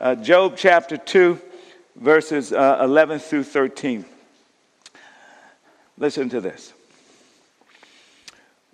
uh, 0.00 0.14
Job 0.14 0.54
chapter 0.56 0.96
2, 0.96 1.38
verses 1.96 2.52
uh, 2.52 2.78
11 2.82 3.18
through 3.18 3.44
13. 3.44 4.04
Listen 5.98 6.28
to 6.30 6.40
this. 6.40 6.72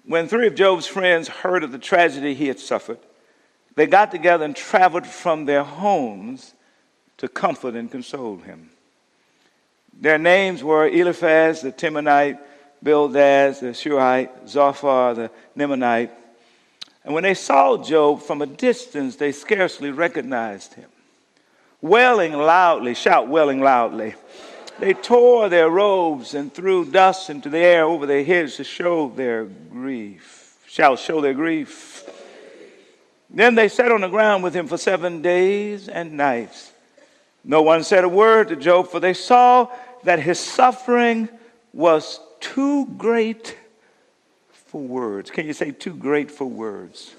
When 0.04 0.28
three 0.28 0.46
of 0.46 0.54
Job's 0.54 0.86
friends 0.86 1.26
heard 1.26 1.64
of 1.64 1.72
the 1.72 1.78
tragedy 1.78 2.34
he 2.34 2.46
had 2.46 2.60
suffered, 2.60 2.98
they 3.74 3.86
got 3.86 4.12
together 4.12 4.44
and 4.44 4.54
traveled 4.54 5.06
from 5.06 5.44
their 5.44 5.64
homes 5.64 6.54
to 7.18 7.28
comfort 7.28 7.74
and 7.74 7.90
console 7.90 8.36
him. 8.36 8.70
Their 9.98 10.18
names 10.18 10.62
were 10.62 10.86
Eliphaz 10.86 11.62
the 11.62 11.72
Temanite, 11.72 12.38
Bildad 12.82 13.58
the 13.60 13.74
Shuhite, 13.74 14.48
Zophar 14.48 15.14
the 15.14 15.30
Naamathite. 15.56 16.10
And 17.04 17.14
when 17.14 17.24
they 17.24 17.34
saw 17.34 17.82
Job 17.82 18.22
from 18.22 18.42
a 18.42 18.46
distance, 18.46 19.16
they 19.16 19.32
scarcely 19.32 19.90
recognized 19.90 20.74
him. 20.74 20.88
Wailing 21.86 22.32
loudly, 22.32 22.94
shout, 22.94 23.28
wailing 23.28 23.60
loudly. 23.60 24.14
They 24.80 24.92
tore 24.92 25.48
their 25.48 25.70
robes 25.70 26.34
and 26.34 26.52
threw 26.52 26.84
dust 26.84 27.30
into 27.30 27.48
the 27.48 27.58
air 27.58 27.84
over 27.84 28.06
their 28.06 28.24
heads 28.24 28.56
to 28.56 28.64
show 28.64 29.08
their 29.10 29.44
grief. 29.44 30.58
Shall 30.66 30.96
show 30.96 31.20
their 31.20 31.32
grief. 31.32 32.02
Then 33.30 33.54
they 33.54 33.68
sat 33.68 33.92
on 33.92 34.00
the 34.00 34.08
ground 34.08 34.42
with 34.42 34.54
him 34.54 34.66
for 34.66 34.76
seven 34.76 35.22
days 35.22 35.88
and 35.88 36.14
nights. 36.14 36.72
No 37.44 37.62
one 37.62 37.84
said 37.84 38.02
a 38.02 38.08
word 38.08 38.48
to 38.48 38.56
Job, 38.56 38.88
for 38.88 38.98
they 38.98 39.14
saw 39.14 39.68
that 40.02 40.18
his 40.18 40.40
suffering 40.40 41.28
was 41.72 42.18
too 42.40 42.86
great 42.96 43.56
for 44.50 44.80
words. 44.80 45.30
Can 45.30 45.46
you 45.46 45.52
say 45.52 45.70
too 45.70 45.94
great 45.94 46.32
for 46.32 46.46
words? 46.46 47.14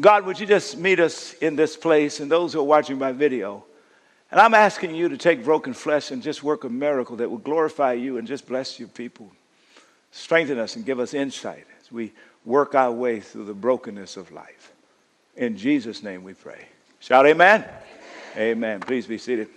God, 0.00 0.24
would 0.24 0.40
you 0.40 0.46
just 0.46 0.78
meet 0.78 1.00
us 1.00 1.34
in 1.34 1.54
this 1.54 1.76
place 1.76 2.20
and 2.20 2.30
those 2.30 2.52
who 2.52 2.60
are 2.60 2.64
watching 2.64 2.98
my 2.98 3.12
video? 3.12 3.64
And 4.30 4.40
I'm 4.40 4.54
asking 4.54 4.94
you 4.94 5.10
to 5.10 5.18
take 5.18 5.44
broken 5.44 5.74
flesh 5.74 6.10
and 6.10 6.22
just 6.22 6.42
work 6.42 6.64
a 6.64 6.68
miracle 6.68 7.16
that 7.16 7.30
will 7.30 7.38
glorify 7.38 7.92
you 7.92 8.16
and 8.16 8.26
just 8.26 8.46
bless 8.46 8.78
your 8.78 8.88
people. 8.88 9.30
Strengthen 10.10 10.58
us 10.58 10.76
and 10.76 10.86
give 10.86 10.98
us 10.98 11.12
insight 11.12 11.66
as 11.80 11.92
we 11.92 12.12
work 12.44 12.74
our 12.74 12.90
way 12.90 13.20
through 13.20 13.44
the 13.44 13.54
brokenness 13.54 14.16
of 14.16 14.32
life. 14.32 14.72
In 15.36 15.56
Jesus' 15.56 16.02
name 16.02 16.24
we 16.24 16.32
pray. 16.32 16.66
Shout 17.00 17.26
amen. 17.26 17.62
Amen. 17.62 17.78
amen. 18.38 18.80
Please 18.80 19.06
be 19.06 19.18
seated. 19.18 19.48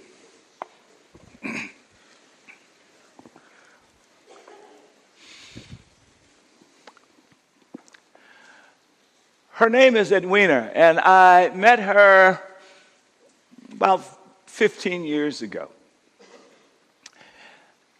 Her 9.66 9.72
name 9.72 9.96
is 9.96 10.12
Edwina, 10.12 10.70
and 10.76 11.00
I 11.00 11.50
met 11.56 11.80
her 11.80 12.40
about 13.72 14.04
15 14.46 15.04
years 15.04 15.42
ago. 15.42 15.70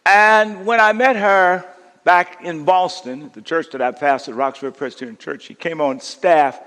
And 0.04 0.64
when 0.64 0.78
I 0.78 0.92
met 0.92 1.16
her 1.16 1.64
back 2.04 2.44
in 2.44 2.64
Boston, 2.64 3.24
at 3.24 3.32
the 3.32 3.42
church 3.42 3.70
that 3.72 3.82
I 3.82 3.90
pastored, 3.90 4.36
Roxbury 4.36 4.70
Presbyterian 4.70 5.16
Church, 5.16 5.42
she 5.42 5.54
came 5.54 5.80
on 5.80 5.98
staff 5.98 6.60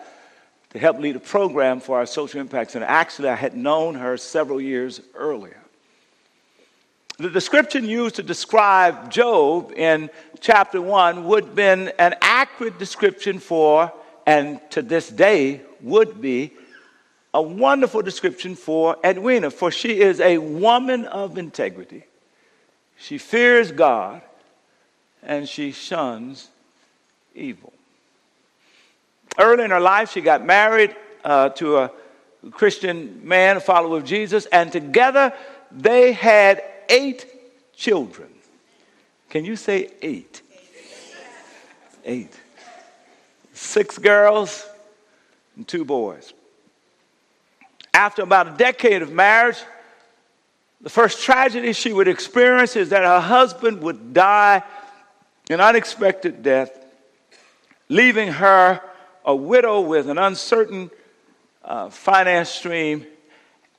to 0.71 0.79
help 0.79 0.99
lead 0.99 1.15
a 1.15 1.21
program 1.21 1.79
for 1.79 1.97
our 1.97 2.05
social 2.05 2.41
impact 2.41 2.71
center. 2.71 2.85
Actually, 2.85 3.29
I 3.29 3.35
had 3.35 3.55
known 3.55 3.95
her 3.95 4.17
several 4.17 4.59
years 4.59 4.99
earlier. 5.15 5.61
The 7.19 7.29
description 7.29 7.85
used 7.85 8.15
to 8.15 8.23
describe 8.23 9.09
Job 9.09 9.71
in 9.77 10.09
chapter 10.41 10.81
1 10.81 11.23
would 11.23 11.45
have 11.45 11.55
been 11.55 11.93
an 11.99 12.15
accurate 12.21 12.77
description 12.77 13.39
for 13.39 13.93
and 14.29 14.59
to 14.69 14.83
this 14.83 15.09
day 15.09 15.59
would 15.81 16.21
be 16.21 16.51
a 17.33 17.41
wonderful 17.41 18.03
description 18.03 18.53
for 18.53 18.95
Edwina, 19.03 19.49
for 19.49 19.71
she 19.71 20.01
is 20.01 20.19
a 20.19 20.37
woman 20.37 21.05
of 21.05 21.39
integrity. 21.39 22.03
She 22.95 23.17
fears 23.17 23.71
God 23.71 24.21
and 25.23 25.49
she 25.49 25.71
shuns 25.71 26.47
evil. 27.33 27.73
Early 29.39 29.63
in 29.63 29.71
her 29.71 29.79
life, 29.79 30.11
she 30.11 30.21
got 30.21 30.45
married 30.45 30.95
uh, 31.23 31.49
to 31.49 31.77
a 31.77 31.91
Christian 32.51 33.27
man, 33.27 33.57
a 33.57 33.59
follower 33.59 33.97
of 33.97 34.05
Jesus, 34.05 34.45
and 34.47 34.71
together 34.71 35.33
they 35.71 36.11
had 36.11 36.61
eight 36.87 37.25
children. 37.73 38.29
Can 39.31 39.43
you 39.43 39.55
say 39.55 39.89
eight? 40.03 40.43
Eight 42.05 42.39
six 43.59 43.97
girls 43.97 44.65
and 45.55 45.67
two 45.67 45.83
boys. 45.83 46.33
After 47.93 48.21
about 48.21 48.47
a 48.47 48.51
decade 48.51 49.01
of 49.01 49.11
marriage, 49.11 49.57
the 50.81 50.89
first 50.89 51.21
tragedy 51.21 51.73
she 51.73 51.91
would 51.91 52.07
experience 52.07 52.75
is 52.75 52.89
that 52.89 53.03
her 53.03 53.19
husband 53.19 53.81
would 53.81 54.13
die 54.13 54.63
an 55.49 55.59
unexpected 55.59 56.41
death, 56.41 56.85
leaving 57.89 58.29
her 58.29 58.81
a 59.25 59.35
widow 59.35 59.81
with 59.81 60.07
an 60.09 60.17
uncertain 60.17 60.89
uh, 61.63 61.89
finance 61.89 62.49
stream 62.49 63.05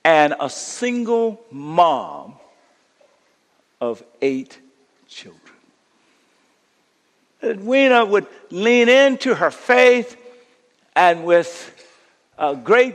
and 0.04 0.34
a 0.40 0.50
single 0.50 1.40
mom 1.50 2.34
of 3.80 4.02
eight 4.20 4.58
children. 5.08 5.39
Edwina 7.42 8.04
would 8.04 8.26
lean 8.50 8.88
into 8.88 9.34
her 9.34 9.50
faith 9.50 10.16
and 10.94 11.24
with 11.24 11.74
a 12.38 12.54
great 12.54 12.94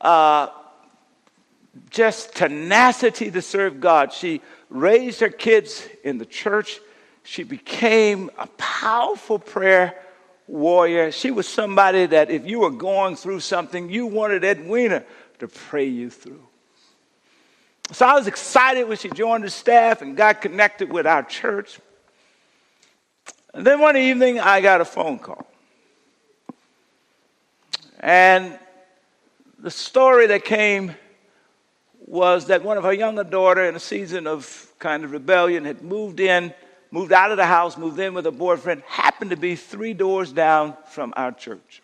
uh, 0.00 0.48
just 1.90 2.34
tenacity 2.34 3.30
to 3.30 3.42
serve 3.42 3.80
God. 3.80 4.12
She 4.12 4.40
raised 4.68 5.20
her 5.20 5.28
kids 5.28 5.86
in 6.04 6.18
the 6.18 6.26
church. 6.26 6.80
She 7.24 7.42
became 7.42 8.30
a 8.38 8.46
powerful 8.58 9.38
prayer 9.38 9.98
warrior. 10.46 11.12
She 11.12 11.30
was 11.30 11.48
somebody 11.48 12.06
that 12.06 12.30
if 12.30 12.46
you 12.46 12.60
were 12.60 12.70
going 12.70 13.16
through 13.16 13.40
something, 13.40 13.88
you 13.88 14.06
wanted 14.06 14.44
Edwina 14.44 15.04
to 15.38 15.48
pray 15.48 15.86
you 15.86 16.10
through. 16.10 16.46
So 17.92 18.06
I 18.06 18.14
was 18.14 18.26
excited 18.26 18.88
when 18.88 18.96
she 18.96 19.10
joined 19.10 19.44
the 19.44 19.50
staff 19.50 20.02
and 20.02 20.16
got 20.16 20.40
connected 20.40 20.90
with 20.90 21.06
our 21.06 21.22
church. 21.22 21.78
And 23.54 23.66
then 23.66 23.80
one 23.80 23.96
evening, 23.96 24.40
I 24.40 24.60
got 24.60 24.80
a 24.80 24.84
phone 24.84 25.18
call. 25.18 25.46
And 28.00 28.58
the 29.58 29.70
story 29.70 30.26
that 30.28 30.44
came 30.44 30.94
was 32.06 32.46
that 32.46 32.62
one 32.64 32.76
of 32.76 32.84
her 32.84 32.92
younger 32.92 33.24
daughter, 33.24 33.64
in 33.64 33.76
a 33.76 33.80
season 33.80 34.26
of 34.26 34.72
kind 34.78 35.04
of 35.04 35.12
rebellion, 35.12 35.64
had 35.64 35.82
moved 35.82 36.18
in, 36.18 36.52
moved 36.90 37.12
out 37.12 37.30
of 37.30 37.36
the 37.36 37.46
house, 37.46 37.76
moved 37.76 37.98
in 37.98 38.14
with 38.14 38.26
a 38.26 38.32
boyfriend, 38.32 38.82
happened 38.86 39.30
to 39.30 39.36
be 39.36 39.54
three 39.54 39.94
doors 39.94 40.32
down 40.32 40.76
from 40.88 41.12
our 41.16 41.32
church. 41.32 41.82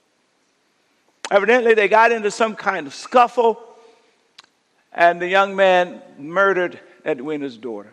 Evidently, 1.31 1.75
they 1.75 1.89
got 1.89 2.13
into 2.13 2.31
some 2.31 2.57
kind 2.57 2.87
of 2.87 2.95
scuffle, 2.95 3.63
and 4.93 5.21
the 5.21 5.29
young 5.29 5.55
man 5.55 6.03
murdered 6.19 6.81
Edwina's 7.05 7.57
daughter. 7.57 7.93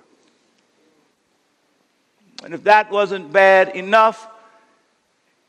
And 2.44 2.53
if 2.53 2.63
that 2.66 2.91
wasn't 2.91 3.31
bad 3.31 3.75
enough, 3.75 4.28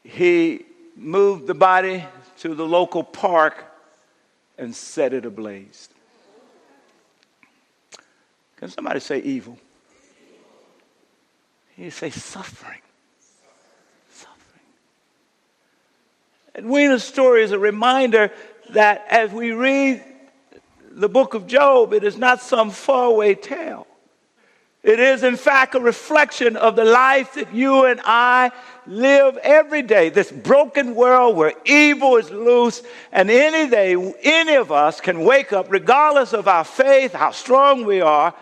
he 0.05 0.65
moved 0.97 1.47
the 1.47 1.55
body 1.55 2.05
to 2.39 2.55
the 2.55 2.67
local 2.67 3.03
park 3.03 3.65
and 4.59 4.75
set 4.75 5.13
it 5.13 5.27
ablaze. 5.27 5.89
Can 8.57 8.71
somebody 8.71 9.01
say 9.01 9.19
evil? 9.21 9.59
He 11.77 11.91
say 11.91 12.09
suffering. 12.11 12.81
Suffering. 14.11 14.63
Edwina's 16.55 17.05
story 17.05 17.43
is 17.43 17.53
a 17.53 17.59
reminder 17.59 18.33
that 18.71 19.07
as 19.11 19.31
we 19.31 19.53
read 19.53 20.03
the 20.91 21.09
book 21.09 21.35
of 21.35 21.47
Job, 21.47 21.93
it 21.93 22.03
is 22.03 22.17
not 22.17 22.41
some 22.41 22.71
faraway 22.71 23.35
tale. 23.35 23.87
It 24.83 25.01
is, 25.01 25.25
in 25.25 25.37
fact, 25.37 25.75
a 25.75 25.81
reflection 25.81 26.57
of 26.57 26.77
the 26.77 26.85
life 26.85 27.35
that 27.35 27.53
you 27.53 27.87
and 27.87 28.01
I 28.05 28.53
live 28.87 29.37
every 29.39 29.83
day. 29.83 30.11
This 30.11 30.31
broken 30.31 30.95
world 30.95 31.37
where 31.37 31.55
evil 31.65 32.17
is 32.17 32.31
loose, 32.31 32.83
and 33.11 33.29
any 33.29 33.69
day, 33.69 33.97
any 34.23 34.55
of 34.55 34.71
us 34.71 35.01
can 35.01 35.25
wake 35.25 35.53
up, 35.53 35.73
regardless 35.73 36.33
of 36.33 36.47
our 36.47 36.63
faith, 36.63 37.15
how 37.15 37.33
strong 37.33 37.85
we 37.85 38.01
are, 38.01 38.33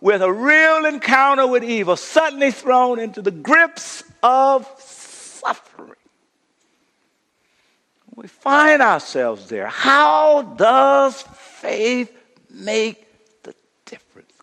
with 0.00 0.22
a 0.22 0.32
real 0.32 0.86
encounter 0.86 1.46
with 1.46 1.62
evil, 1.62 1.96
suddenly 1.96 2.50
thrown 2.50 2.98
into 2.98 3.20
the 3.20 3.30
grips 3.30 4.02
of 4.22 4.66
suffering. 4.78 5.96
We 8.14 8.26
find 8.26 8.80
ourselves 8.80 9.50
there. 9.50 9.66
How 9.66 10.42
does 10.42 11.20
faith 11.22 12.10
make? 12.48 13.06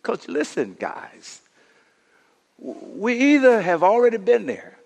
Because 0.08 0.30
listen, 0.30 0.78
guys 0.80 1.42
we 2.60 3.36
either 3.36 3.62
have 3.62 3.84
already 3.84 4.18
been 4.18 4.46
there 4.46 4.78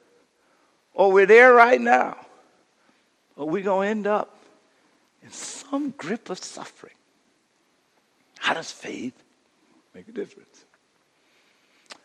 or 0.94 1.12
we're 1.12 1.28
there 1.28 1.54
right 1.54 1.80
now, 1.80 2.18
or 3.36 3.48
we're 3.48 3.64
going 3.64 3.88
to 3.88 3.92
end 3.92 4.08
up 4.08 4.36
in 5.24 5.32
some 5.32 5.92
grip 5.92 6.30
of 6.32 6.38
suffering. 6.40 6.96
How 8.40 8.56
does 8.56 8.72
faith 8.72 9.14
make 9.94 10.08
a 10.08 10.12
difference? 10.12 10.66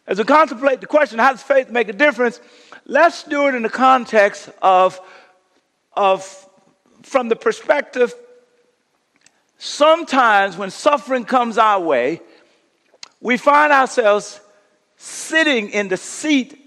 As 0.07 0.19
we 0.19 0.25
contemplate 0.25 0.81
the 0.83 0.87
question, 0.87 1.19
how 1.19 1.33
does 1.33 1.43
faith 1.43 1.71
make 1.71 1.89
a 1.89 1.95
difference? 1.95 2.41
Let's 2.85 3.23
do 3.25 3.49
it 3.49 3.55
in 3.55 3.63
the 3.63 3.71
context 3.71 4.51
of, 4.61 5.01
of 5.95 6.47
from 7.03 7.29
the 7.29 7.37
perspective, 7.37 8.15
sometimes 9.59 10.57
when 10.57 10.71
suffering 10.71 11.25
comes 11.25 11.59
our 11.59 11.81
way, 11.81 12.21
we 13.21 13.37
find 13.37 13.73
ourselves 13.73 14.41
sitting 14.97 15.71
in 15.71 15.89
the 15.89 15.97
seat 15.97 16.59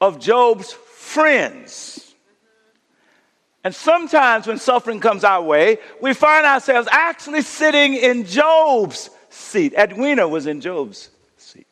of 0.00 0.18
Job's 0.18 0.72
friends. 0.72 2.14
And 3.62 3.74
sometimes 3.74 4.46
when 4.46 4.58
suffering 4.58 5.00
comes 5.00 5.24
our 5.24 5.42
way, 5.42 5.78
we 6.00 6.12
find 6.12 6.44
ourselves 6.44 6.86
actually 6.90 7.40
sitting 7.40 7.94
in 7.94 8.26
Job's 8.26 9.08
seat. 9.30 9.72
Edwina 9.74 10.28
was 10.28 10.46
in 10.46 10.60
Job's 10.60 11.08
seat. 11.38 11.66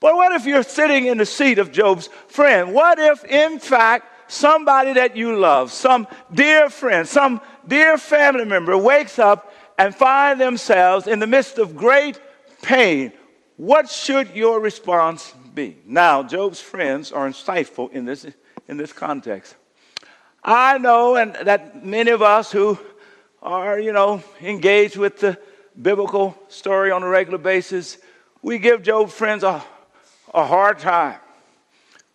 But 0.00 0.14
what 0.14 0.32
if 0.32 0.46
you're 0.46 0.62
sitting 0.62 1.06
in 1.06 1.18
the 1.18 1.26
seat 1.26 1.58
of 1.58 1.72
Job's 1.72 2.08
friend? 2.28 2.72
What 2.72 2.98
if, 2.98 3.22
in 3.24 3.58
fact, 3.58 4.30
somebody 4.30 4.94
that 4.94 5.16
you 5.16 5.36
love, 5.36 5.72
some 5.72 6.06
dear 6.32 6.70
friend, 6.70 7.06
some 7.06 7.40
dear 7.66 7.98
family 7.98 8.44
member 8.44 8.76
wakes 8.78 9.18
up 9.18 9.52
and 9.78 9.94
find 9.94 10.40
themselves 10.40 11.06
in 11.06 11.20
the 11.20 11.26
midst 11.26 11.58
of 11.58 11.76
great 11.76 12.20
pain? 12.60 13.12
What 13.56 13.88
should 13.88 14.34
your 14.34 14.60
response 14.60 15.32
be? 15.54 15.78
Now, 15.86 16.22
Job's 16.22 16.60
friends 16.60 17.12
are 17.12 17.28
insightful 17.28 17.90
in 17.92 18.04
this, 18.04 18.26
in 18.66 18.76
this 18.76 18.92
context. 18.92 19.56
I 20.42 20.78
know 20.78 21.16
and 21.16 21.34
that 21.34 21.84
many 21.84 22.10
of 22.10 22.22
us 22.22 22.52
who 22.52 22.78
are, 23.42 23.78
you 23.78 23.92
know, 23.92 24.22
engaged 24.40 24.96
with 24.96 25.20
the 25.20 25.38
biblical 25.80 26.36
story 26.48 26.90
on 26.90 27.02
a 27.02 27.08
regular 27.08 27.38
basis, 27.38 27.98
we 28.42 28.58
give 28.58 28.82
Job's 28.82 29.14
friends 29.14 29.42
a, 29.42 29.62
a 30.34 30.44
hard 30.44 30.78
time. 30.78 31.18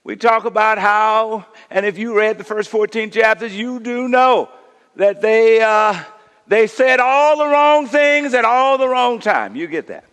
We 0.04 0.18
talk 0.18 0.44
about 0.45 0.80
how, 0.80 1.45
and 1.69 1.86
if 1.86 1.98
you 1.98 2.15
read 2.18 2.38
the 2.38 2.44
first 2.44 2.69
14 2.69 3.10
chapters, 3.12 3.56
you 3.56 3.80
do 3.80 4.07
know 4.10 4.50
that 4.95 5.21
they, 5.21 5.62
uh, 5.62 6.01
they 6.48 6.68
said 6.68 7.00
all 7.00 7.38
the 7.38 7.48
wrong 7.48 7.88
things 7.88 8.34
at 8.34 8.45
all 8.45 8.78
the 8.78 8.88
wrong 8.88 9.19
time. 9.19 9.56
You 9.56 9.68
get 9.68 9.88
that. 9.88 10.06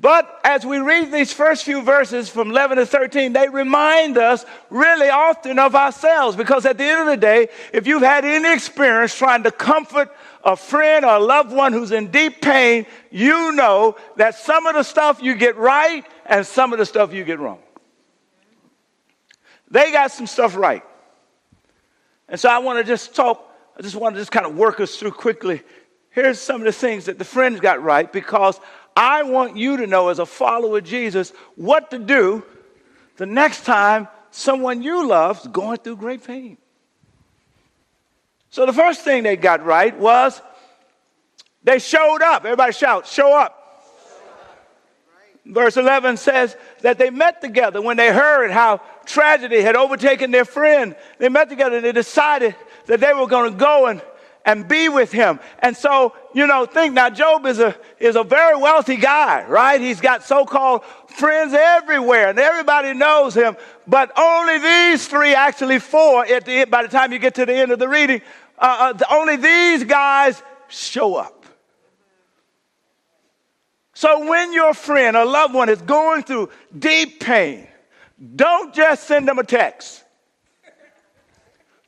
But 0.00 0.40
as 0.44 0.64
we 0.64 0.78
read 0.78 1.10
these 1.10 1.32
first 1.32 1.64
few 1.64 1.82
verses 1.82 2.28
from 2.28 2.50
11 2.50 2.78
to 2.78 2.86
13, 2.86 3.32
they 3.32 3.48
remind 3.48 4.16
us 4.16 4.44
really 4.70 5.08
often 5.08 5.58
of 5.58 5.74
ourselves 5.74 6.36
because 6.36 6.64
at 6.66 6.78
the 6.78 6.84
end 6.84 7.00
of 7.00 7.06
the 7.08 7.16
day, 7.16 7.48
if 7.72 7.88
you've 7.88 8.02
had 8.02 8.24
any 8.24 8.52
experience 8.52 9.16
trying 9.16 9.42
to 9.42 9.50
comfort 9.50 10.14
a 10.44 10.54
friend 10.54 11.04
or 11.04 11.16
a 11.16 11.18
loved 11.18 11.52
one 11.52 11.72
who's 11.72 11.90
in 11.90 12.12
deep 12.12 12.40
pain, 12.40 12.86
you 13.10 13.50
know 13.52 13.96
that 14.16 14.36
some 14.36 14.66
of 14.66 14.74
the 14.74 14.84
stuff 14.84 15.20
you 15.20 15.34
get 15.34 15.56
right 15.56 16.04
and 16.26 16.46
some 16.46 16.72
of 16.72 16.78
the 16.78 16.86
stuff 16.86 17.12
you 17.12 17.24
get 17.24 17.40
wrong. 17.40 17.58
They 19.68 19.90
got 19.90 20.12
some 20.12 20.28
stuff 20.28 20.56
right. 20.56 20.84
And 22.28 22.38
so 22.38 22.48
I 22.48 22.58
want 22.58 22.78
to 22.78 22.84
just 22.84 23.16
talk, 23.16 23.44
I 23.78 23.82
just 23.82 23.94
want 23.94 24.16
to 24.16 24.20
just 24.20 24.32
kind 24.32 24.44
of 24.44 24.56
work 24.56 24.80
us 24.80 24.96
through 24.96 25.12
quickly. 25.12 25.62
Here's 26.10 26.40
some 26.40 26.60
of 26.60 26.64
the 26.64 26.72
things 26.72 27.04
that 27.04 27.18
the 27.18 27.24
friends 27.24 27.60
got 27.60 27.82
right 27.82 28.12
because 28.12 28.60
I 28.96 29.22
want 29.22 29.56
you 29.56 29.76
to 29.76 29.86
know, 29.86 30.08
as 30.08 30.18
a 30.18 30.26
follower 30.26 30.78
of 30.78 30.84
Jesus, 30.84 31.32
what 31.54 31.92
to 31.92 31.98
do 31.98 32.44
the 33.16 33.26
next 33.26 33.64
time 33.64 34.08
someone 34.32 34.82
you 34.82 35.06
love 35.06 35.40
is 35.40 35.46
going 35.46 35.78
through 35.78 35.96
great 35.96 36.24
pain. 36.24 36.58
So 38.50 38.66
the 38.66 38.72
first 38.72 39.02
thing 39.02 39.22
they 39.22 39.36
got 39.36 39.64
right 39.64 39.96
was 39.96 40.42
they 41.62 41.78
showed 41.78 42.22
up. 42.22 42.44
Everybody 42.44 42.72
shout, 42.72 43.06
show 43.06 43.38
up. 43.38 43.54
Verse 45.44 45.76
11 45.76 46.16
says 46.18 46.56
that 46.82 46.98
they 46.98 47.10
met 47.10 47.40
together 47.40 47.80
when 47.80 47.96
they 47.96 48.12
heard 48.12 48.50
how 48.50 48.82
tragedy 49.06 49.62
had 49.62 49.76
overtaken 49.76 50.30
their 50.30 50.44
friend. 50.44 50.94
They 51.18 51.28
met 51.30 51.48
together 51.48 51.76
and 51.76 51.84
they 51.84 51.92
decided 51.92 52.54
that 52.88 53.00
they 53.00 53.14
were 53.14 53.26
going 53.26 53.52
to 53.52 53.56
go 53.56 53.86
and 53.86 54.02
and 54.48 54.66
be 54.66 54.88
with 54.88 55.12
him. 55.12 55.38
And 55.58 55.76
so, 55.76 56.14
you 56.32 56.46
know, 56.46 56.64
think 56.64 56.94
now 56.94 57.10
Job 57.10 57.44
is 57.44 57.58
a, 57.58 57.76
is 58.00 58.16
a 58.16 58.24
very 58.24 58.56
wealthy 58.56 58.96
guy, 58.96 59.44
right? 59.44 59.78
He's 59.78 60.00
got 60.00 60.24
so-called 60.24 60.84
friends 61.06 61.52
everywhere 61.52 62.30
and 62.30 62.38
everybody 62.38 62.94
knows 62.94 63.34
him. 63.34 63.58
But 63.86 64.10
only 64.18 64.58
these 64.58 65.06
three, 65.06 65.34
actually 65.34 65.78
four, 65.78 66.24
at 66.24 66.46
the 66.46 66.64
by 66.64 66.82
the 66.82 66.88
time 66.88 67.12
you 67.12 67.18
get 67.18 67.34
to 67.34 67.44
the 67.44 67.52
end 67.52 67.72
of 67.72 67.78
the 67.78 67.88
reading, 67.88 68.22
uh, 68.58 68.94
uh, 68.98 69.04
only 69.10 69.36
these 69.36 69.84
guys 69.84 70.42
show 70.68 71.16
up. 71.16 71.44
So 73.92 74.30
when 74.30 74.54
your 74.54 74.72
friend 74.72 75.14
or 75.14 75.26
loved 75.26 75.52
one 75.52 75.68
is 75.68 75.82
going 75.82 76.22
through 76.22 76.48
deep 76.78 77.20
pain, 77.20 77.68
don't 78.34 78.72
just 78.72 79.04
send 79.04 79.28
them 79.28 79.38
a 79.38 79.44
text. 79.44 80.04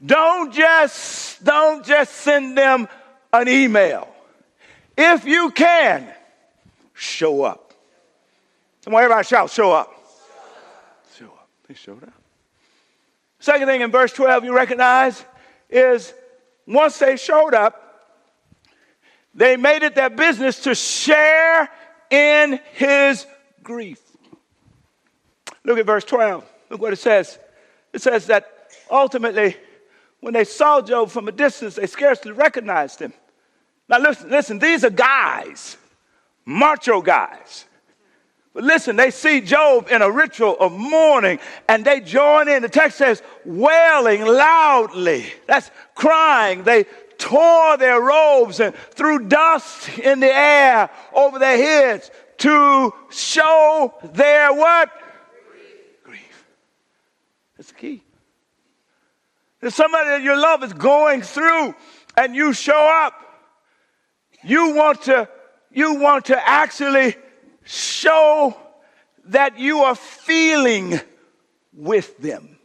Don't 0.05 0.53
just, 0.53 1.45
don't 1.45 1.85
just 1.85 2.15
send 2.15 2.57
them 2.57 2.89
an 3.33 3.49
email. 3.49 4.09
If 4.97 5.25
you 5.25 5.51
can, 5.51 6.09
show 6.95 7.43
up. 7.43 7.75
On, 8.87 8.95
everybody 8.95 9.25
shout, 9.27 9.51
show 9.51 9.73
up. 9.73 9.93
Show 11.17 11.27
up. 11.27 11.49
They 11.69 11.75
showed 11.75 12.03
up. 12.03 12.13
Second 13.39 13.67
thing 13.69 13.83
in 13.83 13.91
verse 13.91 14.13
12 14.13 14.45
you 14.45 14.55
recognize 14.55 15.25
is 15.69 16.13
once 16.67 16.99
they 16.99 17.17
showed 17.17 17.55
up, 17.55 17.87
they 19.35 19.57
made 19.57 19.83
it 19.83 19.95
their 19.95 20.11
business 20.11 20.61
to 20.65 20.75
share 20.75 21.69
in 22.11 22.59
his 22.73 23.27
grief. 23.63 24.01
Look 25.65 25.79
at 25.79 25.87
verse 25.87 26.05
12. 26.05 26.45
Look 26.71 26.81
what 26.81 26.93
it 26.93 26.99
says. 26.99 27.39
It 27.93 28.03
says 28.03 28.27
that 28.27 28.71
ultimately 28.91 29.57
when 30.21 30.35
they 30.35 30.45
saw 30.45 30.81
Job 30.81 31.11
from 31.11 31.29
a 31.29 31.33
distance, 31.33 31.77
they 31.77 31.87
scarcely 31.87 32.33
recognized 32.33 33.01
him. 33.01 33.13
Now, 33.89 33.99
listen, 33.99 34.31
listen, 34.31 34.59
these 34.59 34.85
are 34.85 34.91
guys, 34.91 35.77
macho 36.45 37.03
guys. 37.03 37.65
But 38.53 38.65
listen, 38.65 38.97
they 38.97 39.11
see 39.11 39.41
Job 39.41 39.89
in 39.91 40.03
a 40.03 40.11
ritual 40.11 40.57
of 40.59 40.73
mourning 40.73 41.39
and 41.69 41.85
they 41.85 42.01
join 42.01 42.49
in. 42.49 42.63
The 42.63 42.69
text 42.69 42.99
says, 42.99 43.23
wailing 43.45 44.23
loudly. 44.23 45.27
That's 45.47 45.71
crying. 45.95 46.65
They 46.65 46.85
tore 47.17 47.77
their 47.77 48.01
robes 48.01 48.61
and 48.61 48.75
threw 48.75 49.29
dust 49.29 49.89
in 49.99 50.21
the 50.21 50.35
air 50.35 50.91
over 51.13 51.39
their 51.39 51.57
heads 51.57 52.11
to 52.39 52.93
show 53.11 53.95
their 54.13 54.53
what? 54.53 54.91
Grief. 55.49 56.03
Grief. 56.03 56.45
That's 57.57 57.69
the 57.69 57.79
key. 57.79 58.03
If 59.63 59.75
somebody 59.75 60.09
that 60.11 60.23
you 60.23 60.41
love 60.41 60.63
is 60.63 60.73
going 60.73 61.23
through 61.23 61.75
and 62.17 62.35
you 62.35 62.53
show 62.53 62.89
up, 63.05 63.15
you 64.43 64.75
want 64.75 65.03
to, 65.03 65.29
you 65.71 65.97
want 65.97 66.27
to 66.27 66.49
actually 66.49 67.17
show 67.65 68.57
that 69.27 69.59
you 69.59 69.81
are 69.81 69.95
feeling 69.95 70.99
with 71.73 72.17
them. 72.19 72.57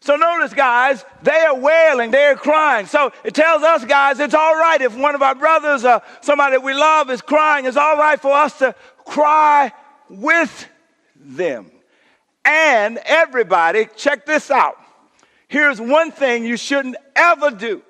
So 0.00 0.16
notice, 0.16 0.54
guys, 0.54 1.04
they 1.22 1.38
are 1.38 1.54
wailing, 1.54 2.10
they 2.10 2.24
are 2.24 2.34
crying. 2.34 2.86
So 2.86 3.12
it 3.24 3.34
tells 3.34 3.62
us, 3.62 3.84
guys, 3.84 4.18
it's 4.20 4.32
all 4.32 4.54
right 4.54 4.80
if 4.80 4.96
one 4.96 5.14
of 5.14 5.20
our 5.20 5.34
brothers 5.34 5.84
or 5.84 6.00
somebody 6.22 6.56
we 6.56 6.72
love 6.72 7.10
is 7.10 7.20
crying. 7.20 7.66
It's 7.66 7.76
all 7.76 7.98
right 7.98 8.18
for 8.18 8.32
us 8.32 8.58
to 8.60 8.74
cry 9.04 9.70
with 10.08 10.66
them. 11.14 11.70
And 12.48 12.98
everybody, 13.04 13.88
check 13.94 14.24
this 14.24 14.50
out. 14.50 14.78
Here's 15.48 15.78
one 15.78 16.10
thing 16.10 16.46
you 16.46 16.56
shouldn't 16.56 16.96
ever 17.14 17.50
do. 17.50 17.82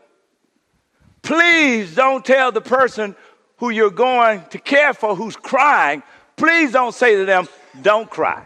Please 1.23 1.95
don't 1.95 2.25
tell 2.25 2.51
the 2.51 2.61
person 2.61 3.15
who 3.59 3.71
you're 3.71 3.91
going 3.91 4.43
to 4.51 4.59
care 4.59 4.95
for 4.95 5.15
who's 5.15 5.37
crying, 5.37 6.03
please 6.35 6.73
don't 6.73 6.93
say 6.93 7.17
to 7.17 7.25
them, 7.25 7.47
don't 7.83 8.11
cry. 8.11 8.45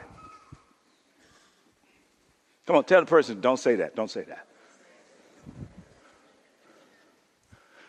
Come 2.66 2.76
on, 2.76 2.84
tell 2.84 3.00
the 3.00 3.06
person, 3.06 3.40
don't 3.40 3.58
say 3.58 3.76
that, 3.76 3.96
don't 3.96 4.10
say 4.10 4.24
that. 4.24 4.46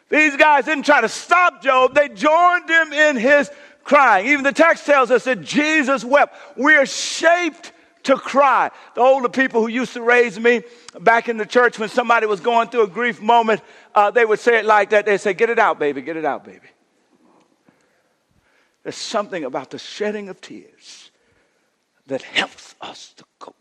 These 0.09 0.37
guys 0.37 0.63
didn't 0.63 0.85
try 0.85 1.01
to 1.01 1.09
stop 1.09 1.61
Job, 1.61 1.93
they 1.93 2.07
joined 2.07 2.69
him 2.69 2.93
in 2.93 3.17
his 3.17 3.51
crying. 3.83 4.27
Even 4.27 4.43
the 4.43 4.53
text 4.53 4.85
tells 4.85 5.11
us 5.11 5.25
that 5.25 5.41
Jesus 5.41 6.05
wept. 6.05 6.37
We're 6.55 6.85
shaped 6.85 7.73
to 8.03 8.15
cry. 8.15 8.72
The 8.95 9.01
older 9.01 9.29
people 9.29 9.62
who 9.62 9.67
used 9.67 9.93
to 9.93 10.01
raise 10.01 10.39
me 10.39 10.63
back 11.00 11.29
in 11.29 11.38
the 11.38 11.45
church, 11.45 11.79
when 11.79 11.89
somebody 11.89 12.25
was 12.25 12.39
going 12.39 12.69
through 12.69 12.83
a 12.83 12.88
grief 12.88 13.22
moment, 13.22 13.62
uh, 13.95 14.12
they 14.12 14.25
would 14.25 14.39
say 14.39 14.60
it 14.60 14.65
like 14.65 14.91
that. 14.91 15.05
They'd 15.05 15.17
say, 15.17 15.33
Get 15.33 15.50
it 15.50 15.60
out, 15.60 15.79
baby, 15.79 16.01
get 16.01 16.17
it 16.17 16.25
out, 16.25 16.43
baby. 16.43 16.67
There's 18.83 18.98
something 18.98 19.45
about 19.45 19.69
the 19.69 19.79
shedding 19.79 20.29
of 20.29 20.41
tears 20.41 21.12
that 22.07 22.22
helps 22.22 22.75
us 22.81 23.13
to 23.13 23.24
cope. 23.39 23.55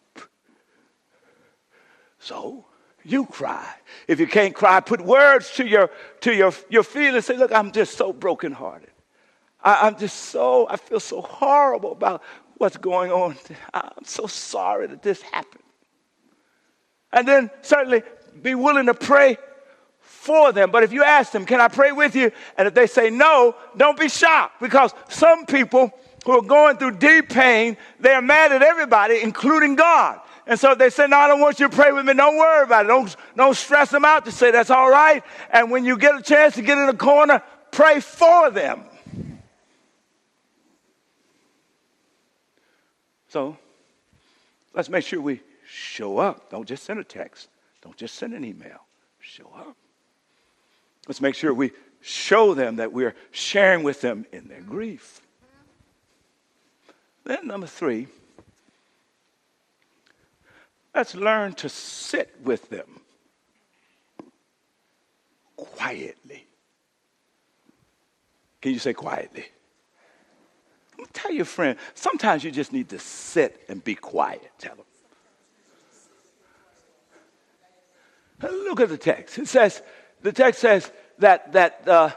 So, 2.19 2.67
you 3.05 3.27
cry. 3.27 3.69
If 4.09 4.21
you 4.21 4.27
can't 4.27 4.55
cry, 4.55 4.81
put 4.81 5.01
words 5.01 5.53
to 5.55 5.67
your, 5.67 5.91
to 6.21 6.33
your, 6.33 6.53
your 6.71 6.83
feelings. 6.83 7.27
Say, 7.27 7.37
look, 7.37 7.53
I'm 7.53 7.73
just 7.73 7.97
so 7.97 8.13
brokenhearted. 8.13 8.91
I, 9.63 9.87
I'm 9.87 9.99
just 9.99 10.17
so, 10.17 10.67
I 10.69 10.77
feel 10.77 11.01
so 11.01 11.21
horrible 11.21 11.93
about 11.93 12.23
what's 12.62 12.76
going 12.76 13.11
on. 13.11 13.37
I'm 13.75 14.04
so 14.04 14.28
sorry 14.28 14.87
that 14.87 15.02
this 15.02 15.21
happened. 15.21 15.64
And 17.12 17.26
then 17.26 17.50
certainly 17.61 18.02
be 18.40 18.54
willing 18.54 18.87
to 18.87 18.95
pray 18.95 19.37
for 19.99 20.52
them. 20.52 20.71
But 20.71 20.85
if 20.85 20.92
you 20.92 21.02
ask 21.02 21.33
them, 21.33 21.45
Can 21.45 21.61
I 21.61 21.66
pray 21.66 21.90
with 21.90 22.14
you? 22.14 22.31
And 22.57 22.69
if 22.69 22.75
they 22.75 22.87
say 22.87 23.11
no, 23.11 23.57
don't 23.76 23.99
be 23.99 24.09
shocked 24.09 24.61
because 24.61 24.95
some 25.09 25.45
people 25.45 25.90
who 26.25 26.38
are 26.38 26.42
going 26.42 26.76
through 26.76 26.99
deep 26.99 27.28
pain, 27.28 27.76
they're 27.99 28.23
mad 28.23 28.52
at 28.52 28.62
everybody, 28.62 29.21
including 29.21 29.75
God. 29.75 30.21
And 30.47 30.59
so 30.59 30.76
they 30.76 30.88
say, 30.88 31.09
No, 31.09 31.16
I 31.16 31.26
don't 31.26 31.40
want 31.40 31.59
you 31.59 31.69
to 31.69 31.75
pray 31.75 31.90
with 31.90 32.07
me. 32.07 32.14
Don't 32.14 32.38
worry 32.38 32.62
about 32.62 32.85
it. 32.85 32.88
Don't, 32.88 33.16
don't 33.37 33.57
stress 33.57 33.90
them 33.90 34.04
out 34.04 34.25
to 34.26 34.31
say 34.31 34.52
that's 34.52 34.71
all 34.71 34.88
right. 34.88 35.25
And 35.50 35.69
when 35.73 35.85
you 35.85 35.99
get 35.99 36.14
a 36.14 36.23
chance 36.23 36.54
to 36.54 36.62
get 36.62 36.78
in 36.78 36.88
a 36.88 36.95
corner, 36.95 37.42
pray 37.73 37.99
for 37.99 38.50
them. 38.50 38.85
So 43.33 43.57
let's 44.75 44.91
make 44.91 45.07
sure 45.07 45.19
we 45.19 45.41
show 45.67 46.19
up. 46.19 46.51
Don't 46.51 46.69
just 46.69 46.85
send 46.85 47.01
a 47.01 47.05
text, 47.05 47.49
don't 47.81 47.97
just 47.97 48.17
send 48.17 48.35
an 48.35 48.45
email. 48.45 48.81
Show 49.21 49.51
up. 49.57 49.75
Let's 51.09 51.23
make 51.23 51.35
sure 51.35 51.55
we 51.55 51.71
show 52.03 52.53
them 52.53 52.77
that 52.77 52.93
we're 52.93 53.15
sharing 53.31 53.85
with 53.85 54.03
them 54.03 54.27
in 54.33 54.49
their 54.49 54.61
grief. 54.61 55.23
Then, 57.25 57.47
number 57.47 57.67
three, 57.67 58.07
let's 60.95 61.15
learn 61.15 61.55
to 61.55 61.71
sit 61.71 62.35
with 62.43 62.69
them 62.69 63.01
quietly. 65.57 66.45
Can 68.61 68.73
you 68.73 68.79
say 68.79 68.93
quietly? 68.93 69.47
Tell 71.13 71.33
your 71.33 71.45
friend, 71.45 71.79
sometimes 71.95 72.45
you 72.45 72.51
just 72.51 72.73
need 72.73 72.89
to 72.91 72.99
sit 72.99 73.63
and 73.69 73.83
be 73.83 73.95
quiet. 73.95 74.51
Tell 74.59 74.77
them. 74.77 74.85
Look 78.43 78.81
at 78.81 78.89
the 78.89 78.99
text. 78.99 79.39
It 79.39 79.49
says, 79.49 79.83
the 80.23 80.33
text 80.33 80.61
says 80.61 80.91
that, 81.19 81.53
that 81.53 81.87
uh, 81.87 82.11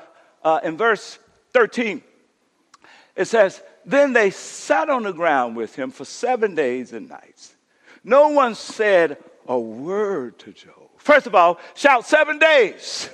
uh, 0.43 0.59
in 0.63 0.77
verse 0.77 1.19
13, 1.53 2.01
it 3.15 3.25
says, 3.25 3.61
Then 3.85 4.13
they 4.13 4.31
sat 4.31 4.89
on 4.89 5.03
the 5.03 5.13
ground 5.13 5.55
with 5.55 5.75
him 5.75 5.91
for 5.91 6.05
seven 6.05 6.55
days 6.55 6.93
and 6.93 7.09
nights. 7.09 7.55
No 8.03 8.29
one 8.29 8.55
said 8.55 9.17
a 9.47 9.59
word 9.59 10.39
to 10.39 10.51
Job. 10.51 10.89
First 10.97 11.27
of 11.27 11.35
all, 11.35 11.59
shout 11.75 12.05
seven 12.05 12.39
days. 12.39 13.09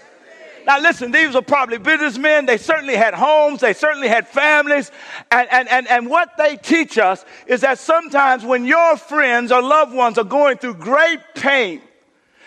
Now, 0.66 0.80
listen, 0.80 1.12
these 1.12 1.34
were 1.34 1.42
probably 1.42 1.78
businessmen. 1.78 2.46
They 2.46 2.58
certainly 2.58 2.96
had 2.96 3.14
homes. 3.14 3.62
They 3.62 3.74
certainly 3.74 4.08
had 4.08 4.28
families. 4.28 4.92
And, 5.32 5.48
and, 5.52 5.70
and, 5.70 5.88
and 5.88 6.10
what 6.10 6.38
they 6.38 6.58
teach 6.58 6.98
us 6.98 7.26
is 7.48 7.62
that 7.62 7.80
sometimes 7.80 8.44
when 8.44 8.66
your 8.66 8.98
friends 8.98 9.52
or 9.52 9.62
loved 9.62 9.94
ones 9.94 10.18
are 10.18 10.24
going 10.24 10.58
through 10.58 10.76
great 10.76 11.20
pain, 11.36 11.82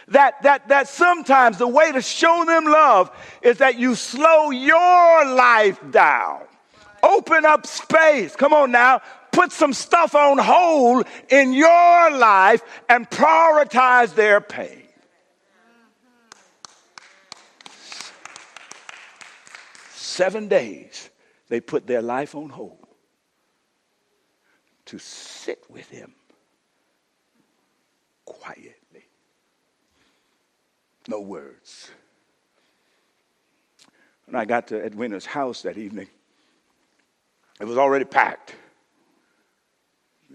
that, 0.08 0.42
that, 0.42 0.68
that 0.68 0.88
sometimes 0.88 1.58
the 1.58 1.68
way 1.68 1.90
to 1.92 2.02
show 2.02 2.44
them 2.44 2.64
love 2.64 3.10
is 3.42 3.58
that 3.58 3.78
you 3.78 3.94
slow 3.94 4.50
your 4.50 5.24
life 5.34 5.80
down. 5.90 6.42
Open 7.02 7.44
up 7.44 7.66
space. 7.66 8.34
Come 8.36 8.52
on 8.52 8.70
now. 8.70 9.02
Put 9.32 9.52
some 9.52 9.72
stuff 9.72 10.14
on 10.14 10.38
hold 10.38 11.06
in 11.28 11.52
your 11.52 12.10
life 12.16 12.62
and 12.88 13.08
prioritize 13.10 14.14
their 14.14 14.40
pain. 14.40 14.83
Seven 20.14 20.46
days 20.46 21.10
they 21.48 21.60
put 21.60 21.88
their 21.88 22.00
life 22.00 22.36
on 22.36 22.48
hold 22.48 22.86
to 24.84 24.96
sit 25.00 25.64
with 25.68 25.90
him 25.90 26.14
quietly 28.24 29.08
no 31.08 31.20
words. 31.20 31.90
When 34.26 34.36
I 34.36 34.44
got 34.44 34.68
to 34.68 34.84
Edwina's 34.84 35.26
house 35.26 35.62
that 35.62 35.76
evening, 35.76 36.06
it 37.60 37.64
was 37.64 37.76
already 37.76 38.04
packed. 38.04 38.54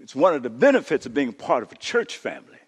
It's 0.02 0.14
one 0.14 0.34
of 0.34 0.44
the 0.44 0.50
benefits 0.50 1.06
of 1.06 1.14
being 1.14 1.32
part 1.32 1.64
of 1.64 1.72
a 1.72 1.78
church 1.78 2.18
family, 2.18 2.60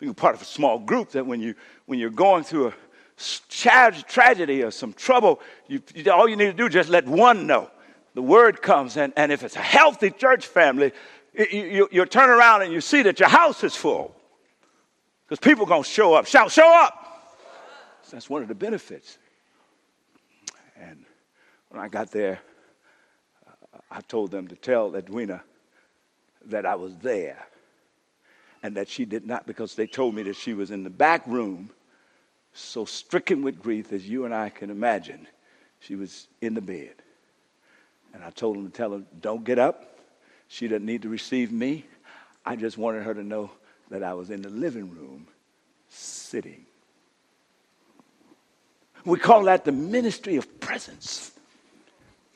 being 0.00 0.14
part 0.14 0.34
of 0.34 0.42
a 0.42 0.44
small 0.44 0.80
group, 0.80 1.10
that 1.10 1.26
when, 1.26 1.40
you, 1.40 1.54
when 1.84 2.00
you're 2.00 2.10
going 2.10 2.42
through 2.42 2.66
a 2.66 2.74
tragedy 3.18 4.62
or 4.62 4.70
some 4.70 4.92
trouble, 4.92 5.40
you, 5.68 5.82
all 6.12 6.28
you 6.28 6.36
need 6.36 6.46
to 6.46 6.52
do 6.52 6.66
is 6.66 6.72
just 6.72 6.88
let 6.88 7.06
one 7.06 7.46
know. 7.46 7.70
The 8.14 8.22
word 8.22 8.62
comes, 8.62 8.96
and, 8.96 9.12
and 9.16 9.30
if 9.32 9.42
it's 9.42 9.56
a 9.56 9.60
healthy 9.60 10.10
church 10.10 10.46
family, 10.46 10.92
you, 11.34 11.46
you, 11.50 11.88
you 11.92 12.06
turn 12.06 12.30
around 12.30 12.62
and 12.62 12.72
you 12.72 12.80
see 12.80 13.02
that 13.02 13.20
your 13.20 13.28
house 13.28 13.62
is 13.62 13.76
full. 13.76 14.14
Because 15.26 15.40
people 15.40 15.64
are 15.64 15.68
going 15.68 15.82
to 15.82 15.88
show 15.88 16.14
up. 16.14 16.26
Shout, 16.26 16.50
show 16.52 16.72
up! 16.72 17.02
That's 18.10 18.30
one 18.30 18.42
of 18.42 18.48
the 18.48 18.54
benefits. 18.54 19.18
And 20.80 21.04
when 21.70 21.82
I 21.82 21.88
got 21.88 22.12
there, 22.12 22.40
uh, 23.46 23.78
I 23.90 24.00
told 24.02 24.30
them 24.30 24.46
to 24.48 24.56
tell 24.56 24.94
Edwina 24.94 25.42
that 26.46 26.64
I 26.64 26.76
was 26.76 26.96
there 26.98 27.46
and 28.62 28.76
that 28.76 28.88
she 28.88 29.04
did 29.04 29.26
not, 29.26 29.46
because 29.46 29.74
they 29.74 29.86
told 29.86 30.14
me 30.14 30.22
that 30.24 30.36
she 30.36 30.54
was 30.54 30.70
in 30.70 30.84
the 30.84 30.90
back 30.90 31.26
room, 31.26 31.70
so 32.58 32.84
stricken 32.84 33.42
with 33.42 33.60
grief 33.60 33.92
as 33.92 34.08
you 34.08 34.24
and 34.24 34.34
I 34.34 34.48
can 34.48 34.70
imagine. 34.70 35.26
She 35.80 35.94
was 35.94 36.26
in 36.40 36.54
the 36.54 36.60
bed. 36.60 36.94
And 38.14 38.24
I 38.24 38.30
told 38.30 38.56
them 38.56 38.66
to 38.66 38.72
tell 38.72 38.92
her, 38.92 39.02
don't 39.20 39.44
get 39.44 39.58
up. 39.58 39.98
She 40.48 40.68
doesn't 40.68 40.86
need 40.86 41.02
to 41.02 41.08
receive 41.08 41.52
me. 41.52 41.84
I 42.44 42.56
just 42.56 42.78
wanted 42.78 43.02
her 43.02 43.14
to 43.14 43.22
know 43.22 43.50
that 43.90 44.02
I 44.02 44.14
was 44.14 44.30
in 44.30 44.42
the 44.42 44.48
living 44.48 44.90
room 44.90 45.26
sitting 45.88 46.66
we 49.06 49.18
call 49.18 49.44
that 49.44 49.64
the 49.64 49.72
ministry 49.72 50.36
of 50.36 50.60
presence. 50.60 51.32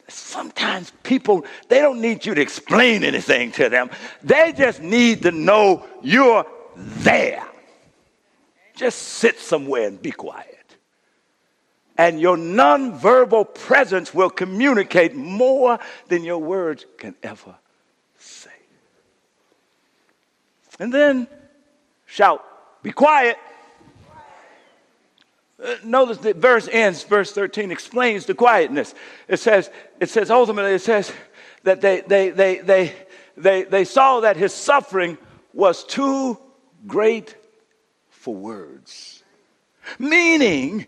Sometimes 0.09 0.93
people, 1.03 1.45
they 1.69 1.81
don't 1.81 2.00
need 2.00 2.25
you 2.25 2.35
to 2.35 2.41
explain 2.41 3.05
anything 3.05 3.53
to 3.53 3.69
them. 3.69 3.91
They 4.23 4.53
just 4.57 4.81
need 4.81 5.23
to 5.23 5.33
know 5.33 5.85
you're 6.03 6.47
there. 6.77 7.45
Just 8.81 8.99
sit 8.99 9.39
somewhere 9.39 9.87
and 9.89 10.01
be 10.01 10.11
quiet. 10.11 10.57
And 11.99 12.19
your 12.19 12.39
nonverbal 12.39 13.55
presence 13.55 14.15
will 14.15 14.31
communicate 14.31 15.15
more 15.15 15.79
than 16.09 16.25
your 16.25 16.39
words 16.39 16.87
can 16.97 17.15
ever 17.23 17.57
say. 18.17 18.49
And 20.79 20.91
then 20.91 21.29
shout, 22.07 22.43
be 22.83 22.91
quiet. 22.91 23.37
Uh, 25.63 25.75
notice 25.85 26.17
the 26.17 26.33
verse 26.33 26.67
ends, 26.73 27.03
verse 27.03 27.33
13 27.33 27.71
explains 27.71 28.25
the 28.25 28.35
quietness. 28.35 28.95
It 29.29 29.41
says, 29.41 29.69
it 30.01 30.09
says 30.09 30.31
ultimately, 30.31 30.73
it 30.73 30.81
says 30.81 31.13
that 31.65 31.83
they, 31.83 32.01
they, 32.01 32.31
they, 32.31 32.61
they, 32.61 32.97
they, 33.37 33.65
they 33.65 33.85
saw 33.85 34.21
that 34.21 34.39
his 34.39 34.55
suffering 34.55 35.19
was 35.53 35.85
too 35.85 36.39
great 36.87 37.37
for 38.21 38.35
words. 38.35 39.23
Meaning 39.99 40.87